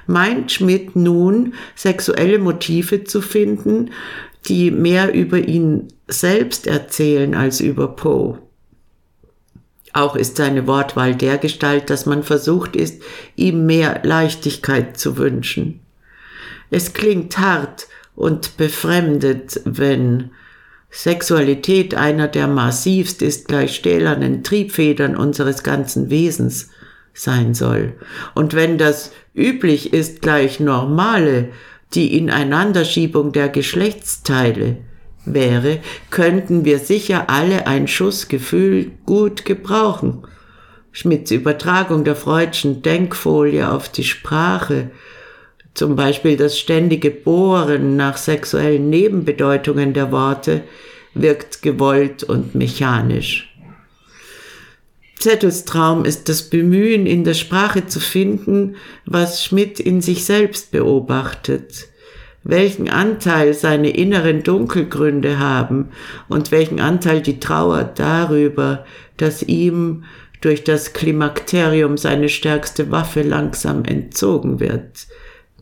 meint 0.09 0.51
Schmidt 0.51 0.97
nun 0.97 1.55
sexuelle 1.77 2.39
Motive 2.39 3.05
zu 3.05 3.21
finden, 3.21 3.91
die 4.47 4.71
mehr 4.71 5.15
über 5.15 5.39
ihn 5.39 5.89
selbst 6.09 6.67
erzählen 6.67 7.35
als 7.35 7.61
über 7.61 7.89
Poe. 7.89 8.39
Auch 9.93 10.17
ist 10.17 10.37
seine 10.37 10.67
Wortwahl 10.67 11.15
dergestalt, 11.15 11.91
dass 11.91 12.07
man 12.07 12.23
versucht 12.23 12.77
ist, 12.77 13.03
ihm 13.37 13.67
mehr 13.67 14.01
Leichtigkeit 14.03 14.99
zu 14.99 15.17
wünschen. 15.17 15.81
Es 16.71 16.93
klingt 16.93 17.39
hart 17.39 17.89
und 18.15 18.57
befremdet, 18.57 19.61
wenn 19.65 20.31
Sexualität 20.91 21.95
einer 21.95 22.29
der 22.29 22.47
massivst 22.47 23.23
ist 23.23 23.49
gleich 23.49 23.75
stählernen 23.75 24.43
Triebfedern 24.43 25.17
unseres 25.17 25.63
ganzen 25.63 26.11
Wesens 26.11 26.71
sein 27.15 27.55
soll. 27.55 27.95
Und 28.35 28.55
wenn 28.55 28.79
das 28.79 29.13
üblich 29.35 29.93
ist 29.93 30.23
gleich 30.23 30.61
normale, 30.61 31.51
die 31.95 32.17
Ineinanderschiebung 32.17 33.33
der 33.33 33.49
Geschlechtsteile 33.49 34.77
wäre, 35.25 35.79
könnten 36.11 36.65
wir 36.65 36.79
sicher 36.79 37.29
alle 37.29 37.67
ein 37.67 37.89
Schussgefühl 37.89 38.93
gut 39.07 39.45
gebrauchen. 39.45 40.27
Schmidts 40.93 41.31
Übertragung 41.31 42.05
der 42.05 42.17
freudschen 42.17 42.83
Denkfolie 42.83 43.71
auf 43.71 43.89
die 43.89 44.05
Sprache, 44.05 44.91
zum 45.75 45.95
Beispiel 45.95 46.37
das 46.37 46.59
ständige 46.59 47.11
Bohren 47.11 47.97
nach 47.97 48.17
sexuellen 48.17 48.91
Nebenbedeutungen 48.91 49.93
der 49.93 50.11
Worte, 50.11 50.65
wirkt 51.15 51.63
gewollt 51.63 52.25
und 52.25 52.55
mechanisch. 52.55 53.48
Zettels 55.19 55.65
Traum 55.65 56.05
ist 56.05 56.29
das 56.29 56.43
Bemühen, 56.43 57.07
in 57.07 57.25
der 57.25 57.35
Sprache 57.35 57.87
zu 57.87 57.99
finden, 57.99 58.77
was 59.05 59.45
Schmidt 59.45 59.81
in 59.81 60.01
sich 60.01 60.25
selbst 60.25 60.71
beobachtet, 60.71 61.89
welchen 62.45 62.89
Anteil 62.89 63.53
seine 63.53 63.91
inneren 63.91 64.45
Dunkelgründe 64.45 65.39
haben 65.41 65.89
und 66.29 66.53
welchen 66.53 66.79
Anteil 66.79 67.21
die 67.21 67.41
Trauer 67.41 67.83
darüber, 67.83 68.85
dass 69.17 69.43
ihm 69.43 70.05
durch 70.41 70.63
das 70.63 70.93
Klimakterium 70.93 71.97
seine 71.97 72.29
stärkste 72.29 72.93
Waffe 72.93 73.23
langsam 73.23 73.85
entzogen 73.85 74.61
wird, 74.61 75.09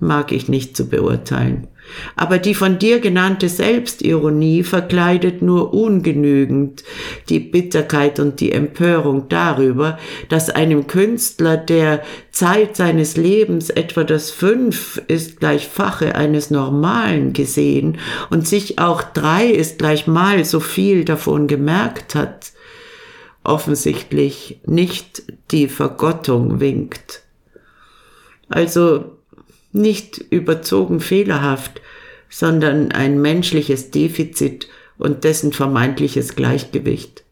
mag 0.00 0.32
ich 0.32 0.48
nicht 0.48 0.76
zu 0.76 0.88
beurteilen. 0.88 1.68
Aber 2.16 2.38
die 2.38 2.54
von 2.54 2.78
dir 2.78 3.00
genannte 3.00 3.48
Selbstironie 3.48 4.64
verkleidet 4.64 5.40
nur 5.40 5.72
ungenügend 5.72 6.82
die 7.28 7.38
Bitterkeit 7.38 8.18
und 8.18 8.40
die 8.40 8.52
Empörung 8.52 9.28
darüber, 9.28 9.98
dass 10.28 10.50
einem 10.50 10.86
Künstler, 10.86 11.56
der 11.56 12.02
Zeit 12.30 12.76
seines 12.76 13.16
Lebens 13.16 13.70
etwa 13.70 14.04
das 14.04 14.30
Fünf 14.30 15.00
ist 15.08 15.40
gleich 15.40 15.68
Fache 15.68 16.14
eines 16.16 16.50
Normalen 16.50 17.32
gesehen 17.32 17.98
und 18.30 18.46
sich 18.46 18.78
auch 18.78 19.02
drei 19.02 19.46
ist 19.46 19.78
gleich 19.78 20.06
mal 20.06 20.44
so 20.44 20.60
viel 20.60 21.04
davon 21.04 21.46
gemerkt 21.46 22.14
hat, 22.14 22.52
offensichtlich 23.44 24.60
nicht 24.66 25.22
die 25.52 25.68
Vergottung 25.68 26.58
winkt. 26.58 27.22
Also 28.48 29.15
nicht 29.76 30.18
überzogen 30.30 31.00
fehlerhaft, 31.00 31.80
sondern 32.28 32.92
ein 32.92 33.20
menschliches 33.20 33.90
Defizit 33.90 34.68
und 34.98 35.24
dessen 35.24 35.52
vermeintliches 35.52 36.34
Gleichgewicht. 36.34 37.24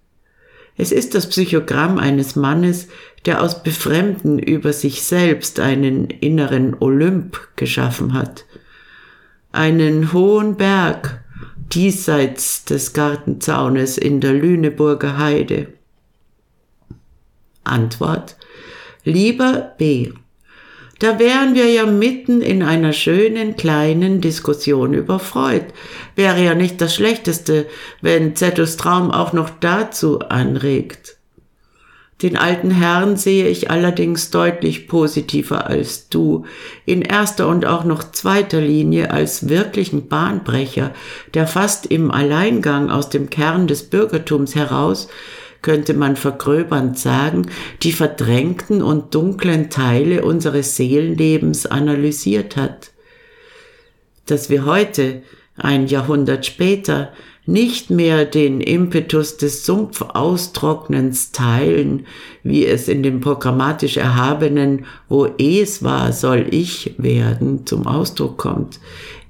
Es 0.77 0.93
ist 0.93 1.15
das 1.15 1.29
Psychogramm 1.29 1.99
eines 1.99 2.37
Mannes, 2.37 2.89
der 3.27 3.43
aus 3.43 3.63
Befremden 3.63 4.39
über 4.39 4.73
sich 4.73 5.03
selbst 5.03 5.61
einen 5.61 6.11
inneren 6.11 6.77
Olymp 6.79 7.39
geschaffen 7.57 8.13
hat. 8.13 8.45
Einen 9.53 10.13
hohen 10.13 10.57
Berg 10.57 11.23
diesseits 11.73 12.65
des 12.65 12.93
Gartenzaunes 12.93 13.99
in 13.99 14.21
der 14.21 14.33
Lüneburger 14.33 15.17
Heide. 15.19 15.69
Antwort 17.63 18.37
Lieber 19.05 19.75
B. 19.79 20.13
Da 21.01 21.19
wären 21.19 21.55
wir 21.55 21.71
ja 21.71 21.87
mitten 21.87 22.41
in 22.41 22.63
einer 22.63 22.93
schönen 22.93 23.57
kleinen 23.57 24.21
Diskussion 24.21 24.95
über 24.95 25.19
Freud. 25.19 25.67
Wäre 26.15 26.43
ja 26.43 26.55
nicht 26.55 26.81
das 26.81 26.95
Schlechteste, 26.95 27.67
wenn 28.01 28.37
Zettus 28.37 28.77
Traum 28.77 29.11
auch 29.11 29.33
noch 29.33 29.51
dazu 29.51 30.21
anregt. 30.21 31.17
Den 32.23 32.37
alten 32.37 32.71
Herrn 32.71 33.17
sehe 33.17 33.49
ich 33.49 33.71
allerdings 33.73 34.31
deutlich 34.31 34.87
positiver 34.87 35.67
als 35.67 36.09
du, 36.09 36.45
in 36.87 37.03
erster 37.03 37.49
und 37.49 37.67
auch 37.67 37.85
noch 37.85 38.13
zweiter 38.13 38.61
Linie 38.61 39.11
als 39.11 39.49
wirklichen 39.49 40.07
Bahnbrecher, 40.07 40.93
der 41.35 41.49
fast 41.49 41.87
im 41.87 42.13
Alleingang 42.13 42.89
aus 42.89 43.09
dem 43.09 43.31
Kern 43.31 43.67
des 43.67 43.91
Bürgertums 43.91 44.55
heraus 44.55 45.09
könnte 45.65 45.95
man 45.95 46.15
vergröbernd 46.15 46.99
sagen, 46.99 47.47
die 47.83 47.93
verdrängten 47.93 48.83
und 48.83 49.15
dunklen 49.15 49.71
Teile 49.71 50.23
unseres 50.23 50.77
Seelenlebens 50.77 51.65
analysiert 51.65 52.57
hat. 52.57 52.91
Dass 54.27 54.51
wir 54.51 54.67
heute, 54.67 55.23
ein 55.57 55.87
Jahrhundert 55.87 56.45
später, 56.45 57.15
nicht 57.47 57.89
mehr 57.89 58.27
den 58.27 58.61
Impetus 58.61 59.39
des 59.39 59.65
Sumpfaustrocknens 59.65 61.33
teilen, 61.33 62.07
wie 62.43 62.67
es 62.67 62.87
in 62.89 63.03
dem 63.03 63.21
programmatisch 63.21 63.97
Erhabenen, 63.97 64.85
wo 65.09 65.27
es 65.39 65.83
war, 65.83 66.13
soll 66.13 66.47
ich 66.51 66.95
werden, 66.99 67.67
zum 67.67 67.87
Ausdruck 67.87 68.37
kommt, 68.37 68.81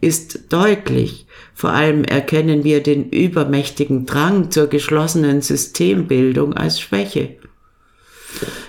ist 0.00 0.52
deutlich. 0.52 1.23
Vor 1.54 1.70
allem 1.70 2.04
erkennen 2.04 2.64
wir 2.64 2.82
den 2.82 3.10
übermächtigen 3.10 4.06
Drang 4.06 4.50
zur 4.50 4.66
geschlossenen 4.66 5.40
Systembildung 5.40 6.54
als 6.54 6.80
Schwäche. 6.80 7.36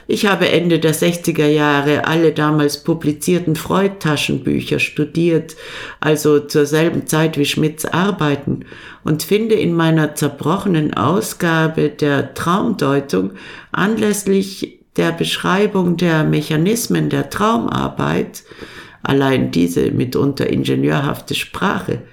Ich 0.07 0.27
habe 0.27 0.49
Ende 0.49 0.77
der 0.77 0.93
60er 0.93 1.47
Jahre 1.47 2.05
alle 2.05 2.31
damals 2.31 2.83
publizierten 2.83 3.55
Freud-Taschenbücher 3.55 4.77
studiert, 4.77 5.55
also 5.99 6.39
zur 6.39 6.67
selben 6.67 7.07
Zeit 7.07 7.39
wie 7.39 7.45
Schmidts 7.45 7.85
Arbeiten, 7.85 8.65
und 9.03 9.23
finde 9.23 9.55
in 9.55 9.73
meiner 9.73 10.13
zerbrochenen 10.13 10.93
Ausgabe 10.93 11.89
der 11.89 12.35
Traumdeutung 12.35 13.31
anlässlich 13.71 14.79
der 14.95 15.11
Beschreibung 15.11 15.97
der 15.97 16.23
Mechanismen 16.23 17.09
der 17.09 17.31
Traumarbeit, 17.31 18.43
allein 19.01 19.49
diese 19.49 19.89
mitunter 19.91 20.47
ingenieurhafte 20.47 21.33
Sprache, 21.33 22.03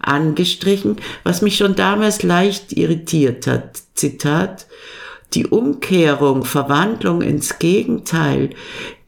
angestrichen, 0.00 0.96
was 1.24 1.42
mich 1.42 1.56
schon 1.56 1.74
damals 1.76 2.22
leicht 2.22 2.72
irritiert 2.72 3.46
hat. 3.46 3.82
Zitat, 3.94 4.66
die 5.34 5.46
Umkehrung, 5.46 6.44
Verwandlung 6.44 7.22
ins 7.22 7.58
Gegenteil 7.58 8.50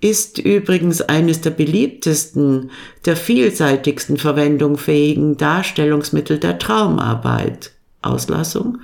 ist 0.00 0.38
übrigens 0.38 1.00
eines 1.00 1.40
der 1.40 1.50
beliebtesten, 1.50 2.70
der 3.04 3.16
vielseitigsten 3.16 4.18
verwendungsfähigen 4.18 5.36
Darstellungsmittel 5.36 6.38
der 6.38 6.58
Traumarbeit. 6.58 7.72
Auslassung. 8.02 8.78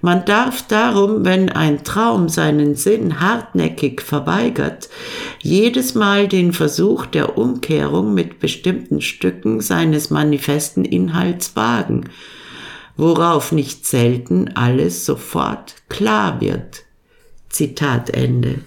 Man 0.00 0.24
darf 0.24 0.66
darum, 0.66 1.24
wenn 1.24 1.48
ein 1.48 1.84
Traum 1.84 2.28
seinen 2.28 2.74
Sinn 2.74 3.20
hartnäckig 3.20 4.02
verweigert, 4.02 4.88
jedes 5.40 5.94
Mal 5.94 6.28
den 6.28 6.52
Versuch 6.52 7.06
der 7.06 7.38
Umkehrung 7.38 8.14
mit 8.14 8.38
bestimmten 8.38 9.00
Stücken 9.00 9.60
seines 9.60 10.10
manifesten 10.10 10.84
Inhalts 10.84 11.56
wagen, 11.56 12.10
worauf 12.96 13.52
nicht 13.52 13.86
selten 13.86 14.50
alles 14.54 15.06
sofort 15.06 15.76
klar 15.88 16.40
wird. 16.40 16.82
Zitat 17.48 18.10
Ende. 18.10 18.60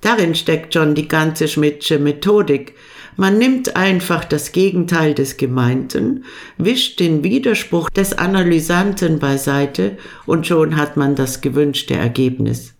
Darin 0.00 0.34
steckt 0.34 0.74
schon 0.74 0.94
die 0.94 1.08
ganze 1.08 1.48
Schmidtsche 1.48 1.98
Methodik. 1.98 2.74
Man 3.16 3.38
nimmt 3.38 3.76
einfach 3.76 4.24
das 4.24 4.52
Gegenteil 4.52 5.14
des 5.14 5.36
Gemeinten, 5.36 6.24
wischt 6.56 7.00
den 7.00 7.22
Widerspruch 7.22 7.90
des 7.90 8.16
Analysanten 8.16 9.18
beiseite 9.18 9.98
und 10.26 10.46
schon 10.46 10.76
hat 10.76 10.96
man 10.96 11.16
das 11.16 11.40
gewünschte 11.40 11.94
Ergebnis. 11.94 12.74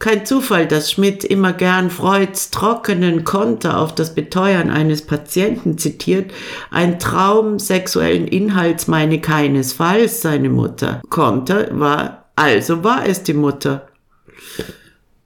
Kein 0.00 0.24
Zufall, 0.24 0.66
dass 0.66 0.90
Schmidt 0.90 1.24
immer 1.24 1.52
gern 1.52 1.90
Freuds 1.90 2.50
trockenen 2.50 3.22
Konter 3.22 3.78
auf 3.78 3.94
das 3.94 4.14
Beteuern 4.14 4.70
eines 4.70 5.02
Patienten 5.02 5.76
zitiert. 5.76 6.32
Ein 6.70 6.98
Traum 6.98 7.58
sexuellen 7.58 8.26
Inhalts 8.26 8.88
meine 8.88 9.20
keinesfalls 9.20 10.22
seine 10.22 10.48
Mutter. 10.48 11.02
Konter 11.10 11.68
war, 11.78 12.30
also 12.34 12.82
war 12.82 13.06
es 13.06 13.24
die 13.24 13.34
Mutter. 13.34 13.88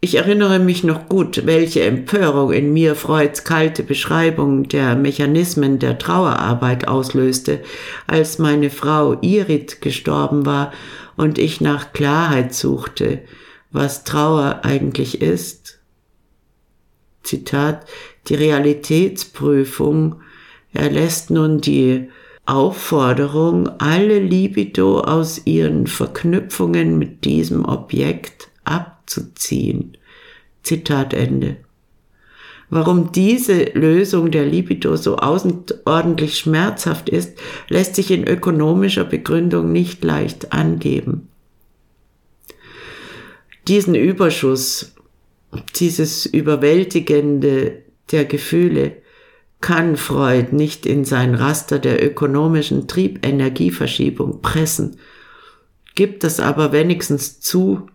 Ich 0.05 0.17
erinnere 0.17 0.59
mich 0.59 0.85
noch 0.85 1.09
gut, 1.09 1.47
welche 1.47 1.83
Empörung 1.83 2.53
in 2.53 2.75
mir 2.75 2.95
Freuds 2.95 3.43
kalte 3.43 3.83
Beschreibung 3.83 4.69
der 4.69 4.97
Mechanismen 4.97 5.79
der 5.79 5.99
Trauerarbeit 5.99 6.87
auslöste, 6.87 7.63
als 8.07 8.39
meine 8.39 8.69
Frau 8.69 9.17
Irit 9.23 9.81
gestorben 9.81 10.45
war 10.45 10.75
und 11.17 11.39
ich 11.39 11.63
nach 11.63 11.95
Klarheit 11.95 12.53
suchte, 12.53 13.23
was 13.71 14.05
Trauer 14.05 14.61
eigentlich 14.63 15.23
ist. 15.23 15.79
Zitat, 17.23 17.87
die 18.29 18.35
Realitätsprüfung 18.35 20.17
erlässt 20.75 21.31
nun 21.31 21.63
die 21.63 22.11
Aufforderung, 22.45 23.71
alle 23.81 24.19
Libido 24.19 25.01
aus 25.01 25.47
ihren 25.47 25.87
Verknüpfungen 25.87 26.99
mit 26.99 27.25
diesem 27.25 27.65
Objekt 27.65 28.51
abzuziehen. 29.05 29.97
Zitat 30.63 31.13
Ende. 31.13 31.57
Warum 32.71 33.13
diese 33.13 33.65
Lösung 33.75 34.31
der 34.31 34.47
Libido 34.47 34.97
so 34.97 35.17
außerordentlich 35.17 36.39
schmerzhaft 36.39 37.11
ist, 37.11 37.39
lässt 37.69 37.95
sich 37.95 38.11
in 38.11 38.27
ökonomischer 38.27 39.05
Begründung 39.05 39.71
nicht 39.71 40.03
leicht 40.03 40.53
angeben. 40.53 41.29
Diesen 43.69 43.95
Überschuss, 43.95 44.95
dieses 45.77 46.27
Überwältigende 46.27 47.83
der 48.11 48.25
Gefühle 48.25 48.97
kann 49.61 49.97
Freud 49.97 50.49
nicht 50.53 50.85
in 50.85 51.05
sein 51.05 51.35
Raster 51.35 51.79
der 51.79 52.05
ökonomischen 52.05 52.89
Triebenergieverschiebung 52.89 54.43
pressen, 54.43 54.99
gibt 55.95 56.25
es 56.25 56.41
aber 56.41 56.73
wenigstens 56.73 57.41
zu, 57.41 57.87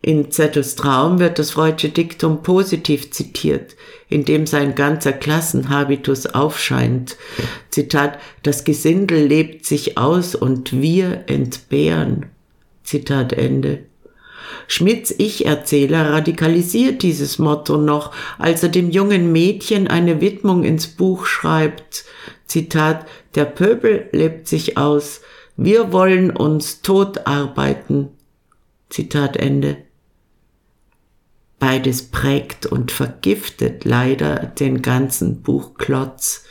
in 0.00 0.30
Zettels 0.30 0.76
Traum 0.76 1.18
wird 1.18 1.38
das 1.38 1.50
Freudsche 1.50 1.88
Diktum 1.88 2.42
positiv 2.42 3.10
zitiert, 3.10 3.74
indem 4.08 4.46
sein 4.46 4.74
ganzer 4.74 5.12
Klassenhabitus 5.12 6.26
aufscheint. 6.26 7.16
Zitat, 7.70 8.18
das 8.44 8.62
Gesindel 8.64 9.26
lebt 9.26 9.66
sich 9.66 9.98
aus 9.98 10.36
und 10.36 10.80
wir 10.80 11.24
entbehren. 11.26 12.26
Zitat 12.84 13.32
Ende. 13.32 13.80
Schmidts 14.68 15.14
Ich-Erzähler 15.18 16.10
radikalisiert 16.10 17.02
dieses 17.02 17.38
Motto 17.38 17.76
noch, 17.76 18.12
als 18.38 18.62
er 18.62 18.68
dem 18.68 18.90
jungen 18.90 19.32
Mädchen 19.32 19.88
eine 19.88 20.20
Widmung 20.20 20.62
ins 20.62 20.86
Buch 20.86 21.26
schreibt. 21.26 22.04
Zitat, 22.46 23.06
der 23.34 23.46
Pöbel 23.46 24.08
lebt 24.12 24.46
sich 24.46 24.78
aus, 24.78 25.22
wir 25.56 25.92
wollen 25.92 26.30
uns 26.30 26.82
tot 26.82 27.26
arbeiten. 27.26 28.10
Zitat 28.88 29.36
Ende. 29.36 29.87
Beides 31.58 32.10
prägt 32.10 32.66
und 32.66 32.92
vergiftet 32.92 33.84
leider 33.84 34.46
den 34.46 34.80
ganzen 34.82 35.42
Buchklotz. 35.42 36.44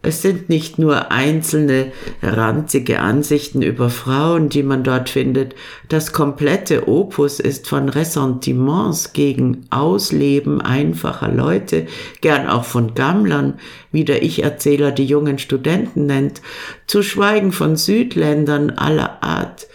Es 0.00 0.22
sind 0.22 0.48
nicht 0.48 0.78
nur 0.78 1.10
einzelne 1.10 1.90
ranzige 2.22 3.00
Ansichten 3.00 3.62
über 3.62 3.90
Frauen, 3.90 4.48
die 4.48 4.62
man 4.62 4.84
dort 4.84 5.08
findet. 5.08 5.56
Das 5.88 6.12
komplette 6.12 6.86
Opus 6.86 7.40
ist 7.40 7.66
von 7.66 7.88
Ressentiments 7.88 9.12
gegen 9.12 9.66
Ausleben 9.70 10.60
einfacher 10.60 11.32
Leute, 11.32 11.88
gern 12.20 12.46
auch 12.46 12.64
von 12.64 12.94
Gammlern, 12.94 13.58
wie 13.90 14.04
der 14.04 14.22
Ich-Erzähler 14.22 14.92
die 14.92 15.06
jungen 15.06 15.38
Studenten 15.38 16.06
nennt, 16.06 16.42
zu 16.86 17.02
schweigen 17.02 17.50
von 17.50 17.74
Südländern 17.74 18.70
aller 18.70 19.20
Art, 19.24 19.66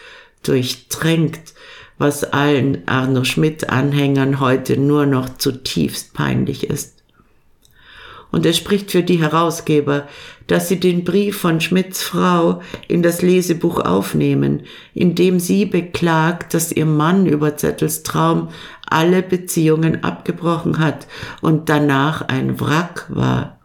durchtränkt 0.44 1.53
was 1.98 2.24
allen 2.24 2.88
Arno 2.88 3.24
Schmidt-Anhängern 3.24 4.40
heute 4.40 4.78
nur 4.78 5.06
noch 5.06 5.38
zutiefst 5.38 6.14
peinlich 6.14 6.70
ist. 6.70 7.04
Und 8.32 8.48
es 8.48 8.58
spricht 8.58 8.90
für 8.90 9.04
die 9.04 9.22
Herausgeber, 9.22 10.08
dass 10.48 10.68
sie 10.68 10.80
den 10.80 11.04
Brief 11.04 11.38
von 11.38 11.62
Schmidts 11.62 12.02
Frau 12.02 12.62
in 12.88 13.04
das 13.04 13.22
Lesebuch 13.22 13.80
aufnehmen, 13.80 14.64
in 14.96 15.14
dem 15.14 15.40
sie 15.40 15.66
beklagt, 15.66 16.56
dass 16.56 16.72
ihr 16.72 16.88
Mann 16.88 17.28
über 17.28 17.58
Zettels 17.58 18.02
Traum 18.02 18.50
alle 18.90 19.22
Beziehungen 19.22 20.04
abgebrochen 20.04 20.80
hat 20.80 21.08
und 21.42 21.70
danach 21.70 22.24
ein 22.24 22.60
Wrack 22.60 23.06
war. 23.10 23.60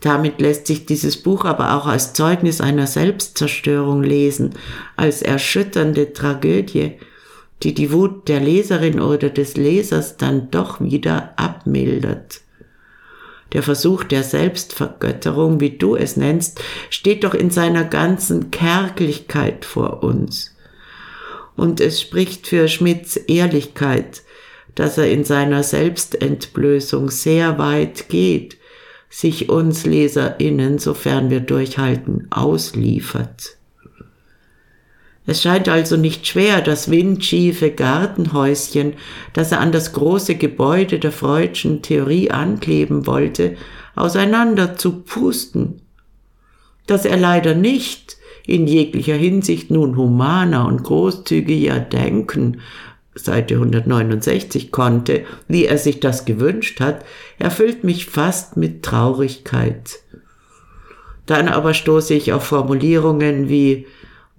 Damit 0.00 0.40
lässt 0.40 0.66
sich 0.66 0.86
dieses 0.86 1.22
Buch 1.22 1.44
aber 1.44 1.74
auch 1.74 1.86
als 1.86 2.14
Zeugnis 2.14 2.62
einer 2.62 2.86
Selbstzerstörung 2.86 4.02
lesen, 4.02 4.54
als 4.96 5.20
erschütternde 5.20 6.14
Tragödie, 6.14 6.94
die 7.62 7.74
die 7.74 7.92
Wut 7.92 8.28
der 8.28 8.40
Leserin 8.40 9.00
oder 9.00 9.28
des 9.30 9.56
Lesers 9.56 10.16
dann 10.16 10.50
doch 10.50 10.80
wieder 10.80 11.34
abmildert. 11.36 12.40
Der 13.52 13.62
Versuch 13.62 14.04
der 14.04 14.22
Selbstvergötterung, 14.22 15.60
wie 15.60 15.76
du 15.76 15.96
es 15.96 16.16
nennst, 16.16 16.60
steht 16.88 17.24
doch 17.24 17.34
in 17.34 17.50
seiner 17.50 17.84
ganzen 17.84 18.50
Kärglichkeit 18.50 19.64
vor 19.64 20.02
uns. 20.02 20.56
Und 21.56 21.80
es 21.80 22.00
spricht 22.00 22.46
für 22.46 22.68
Schmidts 22.68 23.16
Ehrlichkeit, 23.16 24.22
dass 24.76 24.98
er 24.98 25.10
in 25.10 25.24
seiner 25.24 25.62
Selbstentblößung 25.62 27.10
sehr 27.10 27.58
weit 27.58 28.08
geht, 28.08 28.56
sich 29.10 29.48
uns 29.48 29.84
Leserinnen, 29.84 30.78
sofern 30.78 31.28
wir 31.28 31.40
durchhalten, 31.40 32.28
ausliefert. 32.30 33.56
Es 35.26 35.42
scheint 35.42 35.68
also 35.68 35.96
nicht 35.96 36.26
schwer, 36.26 36.60
das 36.60 36.90
windschiefe 36.90 37.70
Gartenhäuschen, 37.70 38.94
das 39.32 39.52
er 39.52 39.60
an 39.60 39.70
das 39.70 39.92
große 39.92 40.34
Gebäude 40.36 40.98
der 40.98 41.12
Freudschen 41.12 41.82
Theorie 41.82 42.30
ankleben 42.30 43.06
wollte, 43.06 43.56
auseinander 43.94 44.76
zu 44.76 45.02
pusten. 45.02 45.82
Dass 46.86 47.04
er 47.04 47.16
leider 47.16 47.54
nicht 47.54 48.16
in 48.46 48.66
jeglicher 48.66 49.14
Hinsicht 49.14 49.70
nun 49.70 49.96
humaner 49.96 50.66
und 50.66 50.82
großzügiger 50.82 51.78
denken, 51.78 52.60
Seite 53.14 53.54
169 53.54 54.70
konnte, 54.70 55.24
wie 55.48 55.66
er 55.66 55.78
sich 55.78 56.00
das 56.00 56.24
gewünscht 56.24 56.80
hat, 56.80 57.04
erfüllt 57.38 57.84
mich 57.84 58.06
fast 58.06 58.56
mit 58.56 58.82
Traurigkeit. 58.82 59.98
Dann 61.26 61.48
aber 61.48 61.74
stoße 61.74 62.14
ich 62.14 62.32
auf 62.32 62.44
Formulierungen 62.44 63.48
wie 63.48 63.86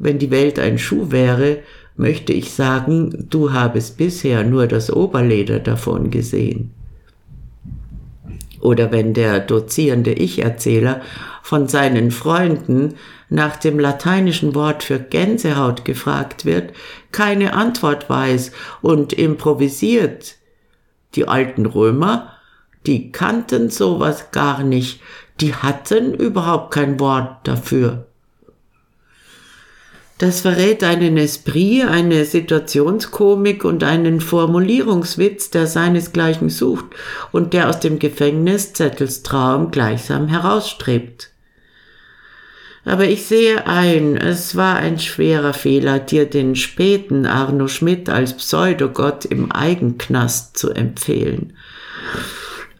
wenn 0.02 0.18
die 0.18 0.32
Welt 0.32 0.58
ein 0.58 0.80
Schuh 0.80 1.12
wäre, 1.12 1.60
möchte 1.96 2.34
ich 2.34 2.52
sagen, 2.54 3.28
du 3.30 3.54
habest 3.54 3.98
bisher 3.98 4.44
nur 4.44 4.66
das 4.66 4.92
Oberleder 4.92 5.60
davon 5.60 6.10
gesehen. 6.10 6.72
Oder 8.60 8.92
wenn 8.92 9.14
der 9.14 9.40
dozierende 9.40 10.14
Ich-Erzähler 10.14 11.02
von 11.44 11.68
seinen 11.68 12.12
Freunden 12.12 12.96
nach 13.30 13.56
dem 13.56 13.80
lateinischen 13.80 14.56
Wort 14.56 14.84
für 14.84 15.00
Gänsehaut 15.00 15.86
gefragt 15.86 16.46
wird, 16.46 16.74
keine 17.12 17.54
Antwort 17.54 18.10
weiß 18.10 18.52
und 18.82 19.14
improvisiert. 19.14 20.36
Die 21.16 21.28
alten 21.28 21.66
Römer, 21.66 22.34
die 22.86 23.12
kannten 23.12 23.70
sowas 23.70 24.32
gar 24.32 24.64
nicht, 24.64 25.02
die 25.40 25.54
hatten 25.54 26.14
überhaupt 26.14 26.74
kein 26.74 27.00
Wort 27.00 27.48
dafür. 27.48 28.08
Das 30.22 30.42
verrät 30.42 30.84
einen 30.84 31.18
Esprit, 31.18 31.84
eine 31.84 32.26
Situationskomik 32.26 33.66
und 33.66 33.84
einen 33.84 34.22
Formulierungswitz, 34.22 35.50
der 35.50 35.66
seinesgleichen 35.66 36.52
sucht 36.52 36.86
und 37.32 37.54
der 37.54 37.68
aus 37.68 37.80
dem 37.80 37.98
Gefängnis 37.98 38.72
Zettels 38.74 39.24
Traum 39.24 39.72
gleichsam 39.72 40.28
herausstrebt. 40.28 41.32
Aber 42.86 43.06
ich 43.06 43.26
sehe 43.26 43.66
ein, 43.66 44.16
es 44.16 44.56
war 44.56 44.76
ein 44.76 45.00
schwerer 45.00 45.54
Fehler, 45.54 45.98
dir 45.98 46.30
den 46.30 46.56
späten 46.56 47.26
Arno 47.26 47.68
Schmidt 47.68 48.08
als 48.08 48.38
Pseudogott 48.38 49.26
im 49.26 49.52
Eigenknast 49.52 50.56
zu 50.56 50.70
empfehlen 50.70 51.54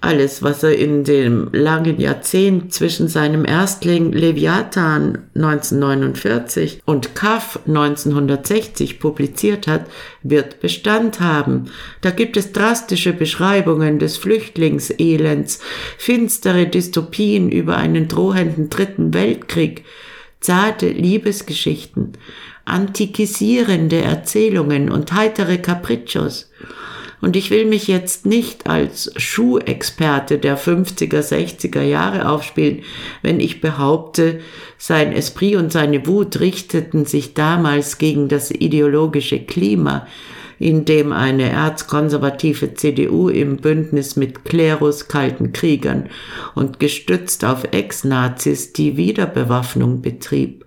alles, 0.02 0.42
was 0.42 0.64
er 0.64 0.76
in 0.76 1.04
dem 1.04 1.50
langen 1.54 2.00
Jahrzehnt 2.00 2.74
zwischen 2.74 3.08
seinem 3.08 3.46
Erstling 3.46 4.12
Leviathan 4.12 5.20
1949 5.36 6.82
und 6.86 7.14
Kaff 7.14 7.60
1960 7.68 9.00
publiziert 9.00 9.68
hat, 9.68 9.86
wird 10.24 10.60
Bestand 10.60 11.20
haben. 11.20 11.66
Da 12.02 12.10
gibt 12.10 12.36
es 12.36 12.52
drastische 12.52 13.14
Beschreibungen 13.14 14.00
des 14.00 14.18
Flüchtlingselends, 14.18 15.60
finstere 16.00 16.66
Dystopien 16.66 17.52
über 17.52 17.78
einen 17.78 18.08
drohenden 18.08 18.70
dritten 18.70 19.14
Weltkrieg, 19.14 19.86
zarte 20.40 20.90
Liebesgeschichten, 20.90 22.14
antikisierende 22.66 24.02
Erzählungen 24.02 24.90
und 24.90 25.12
heitere 25.12 25.60
Capriccios. 25.60 26.50
Und 27.22 27.36
ich 27.36 27.52
will 27.52 27.66
mich 27.66 27.88
jetzt 27.88 28.26
nicht 28.26 28.68
als 28.68 29.12
Schuhexperte 29.16 30.40
der 30.40 30.58
50er, 30.58 31.22
60er 31.22 31.84
Jahre 31.84 32.28
aufspielen, 32.28 32.82
wenn 33.22 33.40
ich 33.40 33.62
behaupte, 33.62 34.40
sein 34.78 35.14
Esprit 35.14 35.56
und 35.56 35.72
seine 35.72 36.08
Wut 36.08 36.40
richteten 36.40 37.06
sich 37.06 37.36
damals 37.36 38.00
gegen 38.00 38.28
das 38.28 38.50
ideologische 38.50 39.40
Klima, 39.40 40.08
in 40.58 40.86
dem 40.86 41.12
eine 41.12 41.50
erzkonservative 41.50 42.74
CDU 42.74 43.30
im 43.30 43.58
Bündnis 43.58 44.16
mit 44.16 44.44
Klerus 44.46 45.08
kalten 45.08 45.54
Kriegern 45.54 46.10
und 46.56 46.80
gestützt 46.80 47.46
auf 47.46 47.64
Ex-Nazis 47.72 48.74
die 48.74 48.98
Wiederbewaffnung 48.98 50.02
betrieb. 50.02 50.66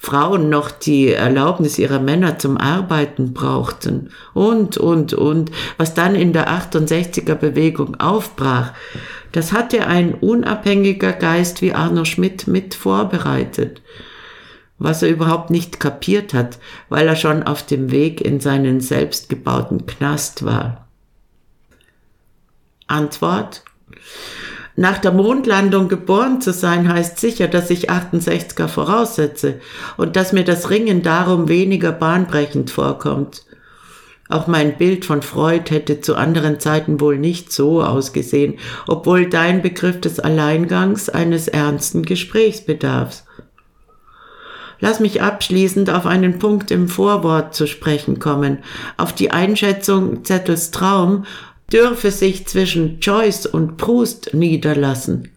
Frauen 0.00 0.48
noch 0.48 0.70
die 0.70 1.12
Erlaubnis 1.12 1.76
ihrer 1.76 1.98
Männer 1.98 2.38
zum 2.38 2.56
Arbeiten 2.56 3.34
brauchten 3.34 4.10
und, 4.32 4.78
und, 4.78 5.12
und, 5.12 5.50
was 5.76 5.92
dann 5.92 6.14
in 6.14 6.32
der 6.32 6.48
68er 6.48 7.34
Bewegung 7.34 7.96
aufbrach, 7.96 8.72
das 9.32 9.52
hatte 9.52 9.88
ein 9.88 10.14
unabhängiger 10.14 11.12
Geist 11.12 11.62
wie 11.62 11.74
Arno 11.74 12.04
Schmidt 12.04 12.46
mit 12.46 12.74
vorbereitet, 12.74 13.82
was 14.78 15.02
er 15.02 15.10
überhaupt 15.10 15.50
nicht 15.50 15.80
kapiert 15.80 16.32
hat, 16.32 16.60
weil 16.88 17.08
er 17.08 17.16
schon 17.16 17.42
auf 17.42 17.66
dem 17.66 17.90
Weg 17.90 18.20
in 18.20 18.38
seinen 18.38 18.80
selbstgebauten 18.80 19.84
Knast 19.86 20.44
war. 20.44 20.86
Antwort 22.86 23.64
nach 24.78 24.98
der 24.98 25.10
Mondlandung 25.10 25.88
geboren 25.88 26.40
zu 26.40 26.52
sein, 26.52 26.88
heißt 26.88 27.18
sicher, 27.18 27.48
dass 27.48 27.68
ich 27.68 27.90
68er 27.90 28.68
voraussetze 28.68 29.60
und 29.96 30.14
dass 30.14 30.32
mir 30.32 30.44
das 30.44 30.70
Ringen 30.70 31.02
darum 31.02 31.48
weniger 31.48 31.90
bahnbrechend 31.90 32.70
vorkommt. 32.70 33.44
Auch 34.28 34.46
mein 34.46 34.78
Bild 34.78 35.04
von 35.04 35.22
Freud 35.22 35.74
hätte 35.74 36.00
zu 36.00 36.14
anderen 36.14 36.60
Zeiten 36.60 37.00
wohl 37.00 37.18
nicht 37.18 37.50
so 37.52 37.82
ausgesehen, 37.82 38.60
obwohl 38.86 39.28
dein 39.28 39.62
Begriff 39.62 40.00
des 40.00 40.20
Alleingangs 40.20 41.08
eines 41.08 41.48
ernsten 41.48 42.04
Gesprächsbedarfs. 42.04 43.24
Lass 44.80 45.00
mich 45.00 45.22
abschließend 45.22 45.90
auf 45.90 46.06
einen 46.06 46.38
Punkt 46.38 46.70
im 46.70 46.88
Vorwort 46.88 47.52
zu 47.52 47.66
sprechen 47.66 48.20
kommen, 48.20 48.58
auf 48.96 49.12
die 49.12 49.32
Einschätzung 49.32 50.24
Zettels 50.24 50.70
Traum 50.70 51.24
dürfe 51.72 52.10
sich 52.10 52.46
zwischen 52.46 53.00
Joyce 53.00 53.46
und 53.46 53.76
Proust 53.76 54.34
niederlassen. 54.34 55.30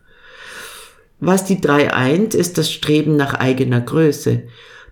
Was 1.20 1.46
die 1.46 1.62
drei 1.62 1.94
eint, 1.94 2.34
ist 2.34 2.58
das 2.58 2.72
Streben 2.72 3.16
nach 3.16 3.36
eigener 3.36 3.82
Größe. 3.82 4.44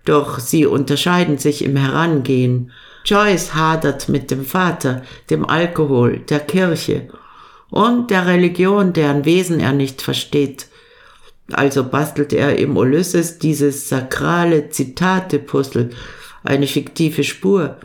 Doch 0.05 0.39
sie 0.39 0.65
unterscheiden 0.65 1.37
sich 1.37 1.63
im 1.63 1.75
Herangehen. 1.75 2.71
Joyce 3.05 3.55
hadert 3.55 4.09
mit 4.09 4.31
dem 4.31 4.45
Vater, 4.45 5.03
dem 5.29 5.45
Alkohol, 5.45 6.19
der 6.19 6.39
Kirche 6.39 7.07
und 7.71 8.11
der 8.11 8.27
Religion, 8.27 8.93
deren 8.93 9.25
Wesen 9.25 9.59
er 9.59 9.73
nicht 9.73 10.01
versteht. 10.01 10.67
Also 11.51 11.83
bastelt 11.83 12.33
er 12.33 12.57
im 12.59 12.77
Ulysses 12.77 13.39
dieses 13.39 13.89
sakrale 13.89 14.69
Zitate-Puzzle, 14.69 15.89
eine 16.43 16.67
fiktive 16.67 17.23
Spur, 17.23 17.77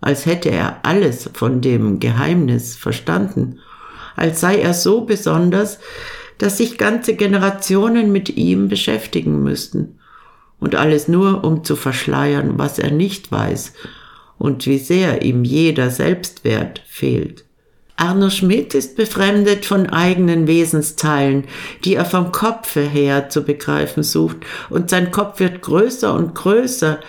als 0.00 0.26
hätte 0.26 0.50
er 0.50 0.80
alles 0.82 1.30
von 1.32 1.60
dem 1.60 2.00
Geheimnis 2.00 2.76
verstanden, 2.76 3.60
als 4.14 4.40
sei 4.40 4.60
er 4.60 4.74
so 4.74 5.02
besonders, 5.02 5.78
dass 6.38 6.58
sich 6.58 6.78
ganze 6.78 7.14
Generationen 7.14 8.12
mit 8.12 8.36
ihm 8.36 8.68
beschäftigen 8.68 9.42
müssten, 9.42 9.98
und 10.58 10.74
alles 10.74 11.06
nur, 11.06 11.44
um 11.44 11.64
zu 11.64 11.76
verschleiern, 11.76 12.58
was 12.58 12.78
er 12.78 12.90
nicht 12.90 13.30
weiß 13.30 13.74
und 14.38 14.66
wie 14.66 14.78
sehr 14.78 15.22
ihm 15.22 15.44
jeder 15.44 15.90
Selbstwert 15.90 16.82
fehlt. 16.86 17.44
Arno 17.96 18.28
Schmidt 18.28 18.74
ist 18.74 18.96
befremdet 18.96 19.64
von 19.64 19.88
eigenen 19.88 20.46
Wesensteilen, 20.46 21.44
die 21.84 21.94
er 21.94 22.04
vom 22.04 22.30
Kopfe 22.30 22.82
her 22.82 23.30
zu 23.30 23.42
begreifen 23.42 24.02
sucht, 24.02 24.38
und 24.68 24.90
sein 24.90 25.10
Kopf 25.10 25.40
wird 25.40 25.62
größer 25.62 26.12
und 26.12 26.34
größer, 26.34 27.00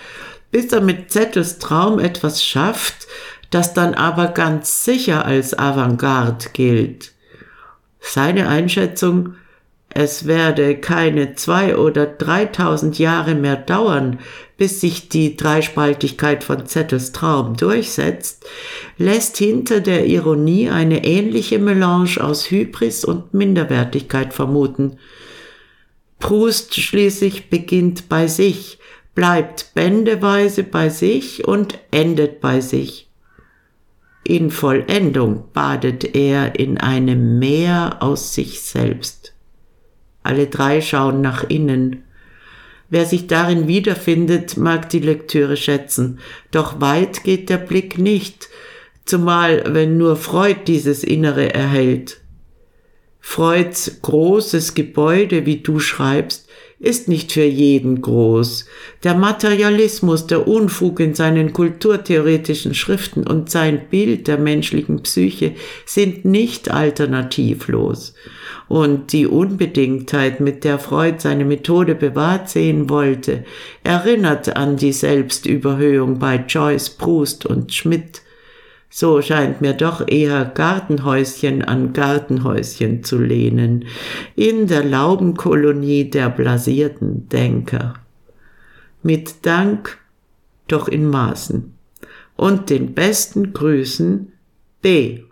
bis 0.50 0.72
er 0.72 0.80
mit 0.80 1.10
Zettels 1.10 1.58
Traum 1.58 1.98
etwas 1.98 2.42
schafft, 2.42 3.06
das 3.50 3.74
dann 3.74 3.94
aber 3.94 4.28
ganz 4.28 4.84
sicher 4.84 5.24
als 5.24 5.58
Avantgarde 5.58 6.46
gilt. 6.52 7.12
Seine 8.00 8.48
Einschätzung, 8.48 9.34
es 9.90 10.26
werde 10.26 10.76
keine 10.76 11.34
zwei 11.34 11.76
oder 11.76 12.06
dreitausend 12.06 12.98
Jahre 12.98 13.34
mehr 13.34 13.56
dauern, 13.56 14.18
bis 14.58 14.80
sich 14.80 15.08
die 15.08 15.36
Dreispaltigkeit 15.36 16.44
von 16.44 16.66
Zettels 16.66 17.12
Traum 17.12 17.56
durchsetzt, 17.56 18.44
lässt 18.98 19.38
hinter 19.38 19.80
der 19.80 20.06
Ironie 20.06 20.68
eine 20.68 21.04
ähnliche 21.04 21.58
Melange 21.58 22.18
aus 22.20 22.50
Hybris 22.50 23.04
und 23.04 23.32
Minderwertigkeit 23.32 24.34
vermuten. 24.34 24.98
Proust 26.18 26.74
schließlich 26.74 27.48
beginnt 27.48 28.08
bei 28.08 28.26
sich, 28.26 28.77
bleibt 29.18 29.74
bändeweise 29.74 30.62
bei 30.62 30.90
sich 30.90 31.44
und 31.44 31.76
endet 31.90 32.40
bei 32.40 32.60
sich. 32.60 33.10
In 34.22 34.52
Vollendung 34.52 35.48
badet 35.52 36.14
er 36.14 36.56
in 36.56 36.78
einem 36.78 37.40
Meer 37.40 37.96
aus 37.98 38.32
sich 38.32 38.60
selbst. 38.60 39.34
Alle 40.22 40.46
drei 40.46 40.80
schauen 40.80 41.20
nach 41.20 41.42
innen. 41.42 42.04
Wer 42.90 43.06
sich 43.06 43.26
darin 43.26 43.66
wiederfindet, 43.66 44.56
mag 44.56 44.88
die 44.88 45.00
Lektüre 45.00 45.56
schätzen, 45.56 46.20
doch 46.52 46.80
weit 46.80 47.24
geht 47.24 47.50
der 47.50 47.58
Blick 47.58 47.98
nicht, 47.98 48.48
zumal 49.04 49.64
wenn 49.74 49.98
nur 49.98 50.14
Freud 50.14 50.60
dieses 50.68 51.02
Innere 51.02 51.52
erhält. 51.52 52.20
Freuds 53.18 54.00
großes 54.00 54.74
Gebäude, 54.74 55.44
wie 55.44 55.56
du 55.56 55.80
schreibst, 55.80 56.48
ist 56.80 57.08
nicht 57.08 57.32
für 57.32 57.44
jeden 57.44 58.00
groß. 58.00 58.66
Der 59.02 59.14
Materialismus, 59.14 60.26
der 60.28 60.46
Unfug 60.46 61.00
in 61.00 61.14
seinen 61.14 61.52
kulturtheoretischen 61.52 62.72
Schriften 62.72 63.26
und 63.26 63.50
sein 63.50 63.88
Bild 63.90 64.28
der 64.28 64.38
menschlichen 64.38 65.02
Psyche 65.02 65.54
sind 65.86 66.24
nicht 66.24 66.70
alternativlos. 66.70 68.14
Und 68.68 69.12
die 69.12 69.26
Unbedingtheit, 69.26 70.40
mit 70.40 70.62
der 70.62 70.78
Freud 70.78 71.16
seine 71.18 71.44
Methode 71.44 71.94
bewahrt 71.94 72.48
sehen 72.48 72.88
wollte, 72.88 73.44
erinnert 73.82 74.56
an 74.56 74.76
die 74.76 74.92
Selbstüberhöhung 74.92 76.18
bei 76.18 76.36
Joyce, 76.46 76.90
Proust 76.90 77.44
und 77.46 77.74
Schmidt, 77.74 78.22
so 78.90 79.20
scheint 79.20 79.60
mir 79.60 79.74
doch 79.74 80.06
eher 80.08 80.46
Gartenhäuschen 80.46 81.62
an 81.62 81.92
Gartenhäuschen 81.92 83.04
zu 83.04 83.18
lehnen, 83.18 83.84
in 84.34 84.66
der 84.66 84.82
Laubenkolonie 84.84 86.08
der 86.10 86.30
blasierten 86.30 87.28
Denker. 87.28 87.94
Mit 89.02 89.44
Dank, 89.46 89.98
doch 90.66 90.88
in 90.88 91.08
Maßen. 91.08 91.74
Und 92.36 92.70
den 92.70 92.94
besten 92.94 93.52
Grüßen 93.52 94.32
B. 94.80 95.24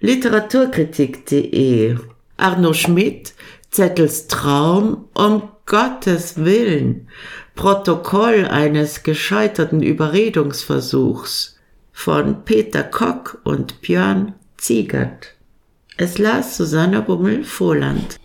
Literaturkritik.de 0.00 1.96
Arno 2.36 2.72
Schmidt, 2.72 3.34
Zettels 3.70 4.26
Traum, 4.28 5.08
um 5.14 5.50
Gottes 5.66 6.44
Willen, 6.44 7.08
Protokoll 7.54 8.46
eines 8.46 9.02
gescheiterten 9.02 9.82
Überredungsversuchs 9.82 11.53
von 11.94 12.44
Peter 12.44 12.82
Kock 12.82 13.40
und 13.44 13.80
Björn 13.80 14.34
Ziegert. 14.58 15.36
Es 15.96 16.18
las 16.18 16.56
Susanna 16.56 17.00
Bummel-Vohland. 17.00 18.20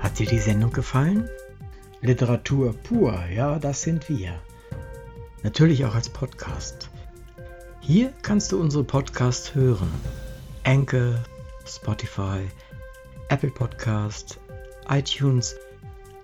Hat 0.00 0.18
dir 0.18 0.26
die 0.26 0.38
Sendung 0.38 0.72
gefallen? 0.72 1.30
Literatur 2.02 2.74
pur, 2.74 3.18
ja, 3.34 3.58
das 3.58 3.80
sind 3.80 4.10
wir. 4.10 4.38
Natürlich 5.44 5.84
auch 5.86 5.94
als 5.94 6.10
Podcast. 6.10 6.90
Hier 7.80 8.12
kannst 8.22 8.52
du 8.52 8.60
unsere 8.60 8.84
Podcasts 8.84 9.54
hören. 9.54 9.90
Anchor, 10.64 11.22
Spotify, 11.64 12.40
Apple 13.28 13.50
Podcast, 13.50 14.38
iTunes– 14.88 15.56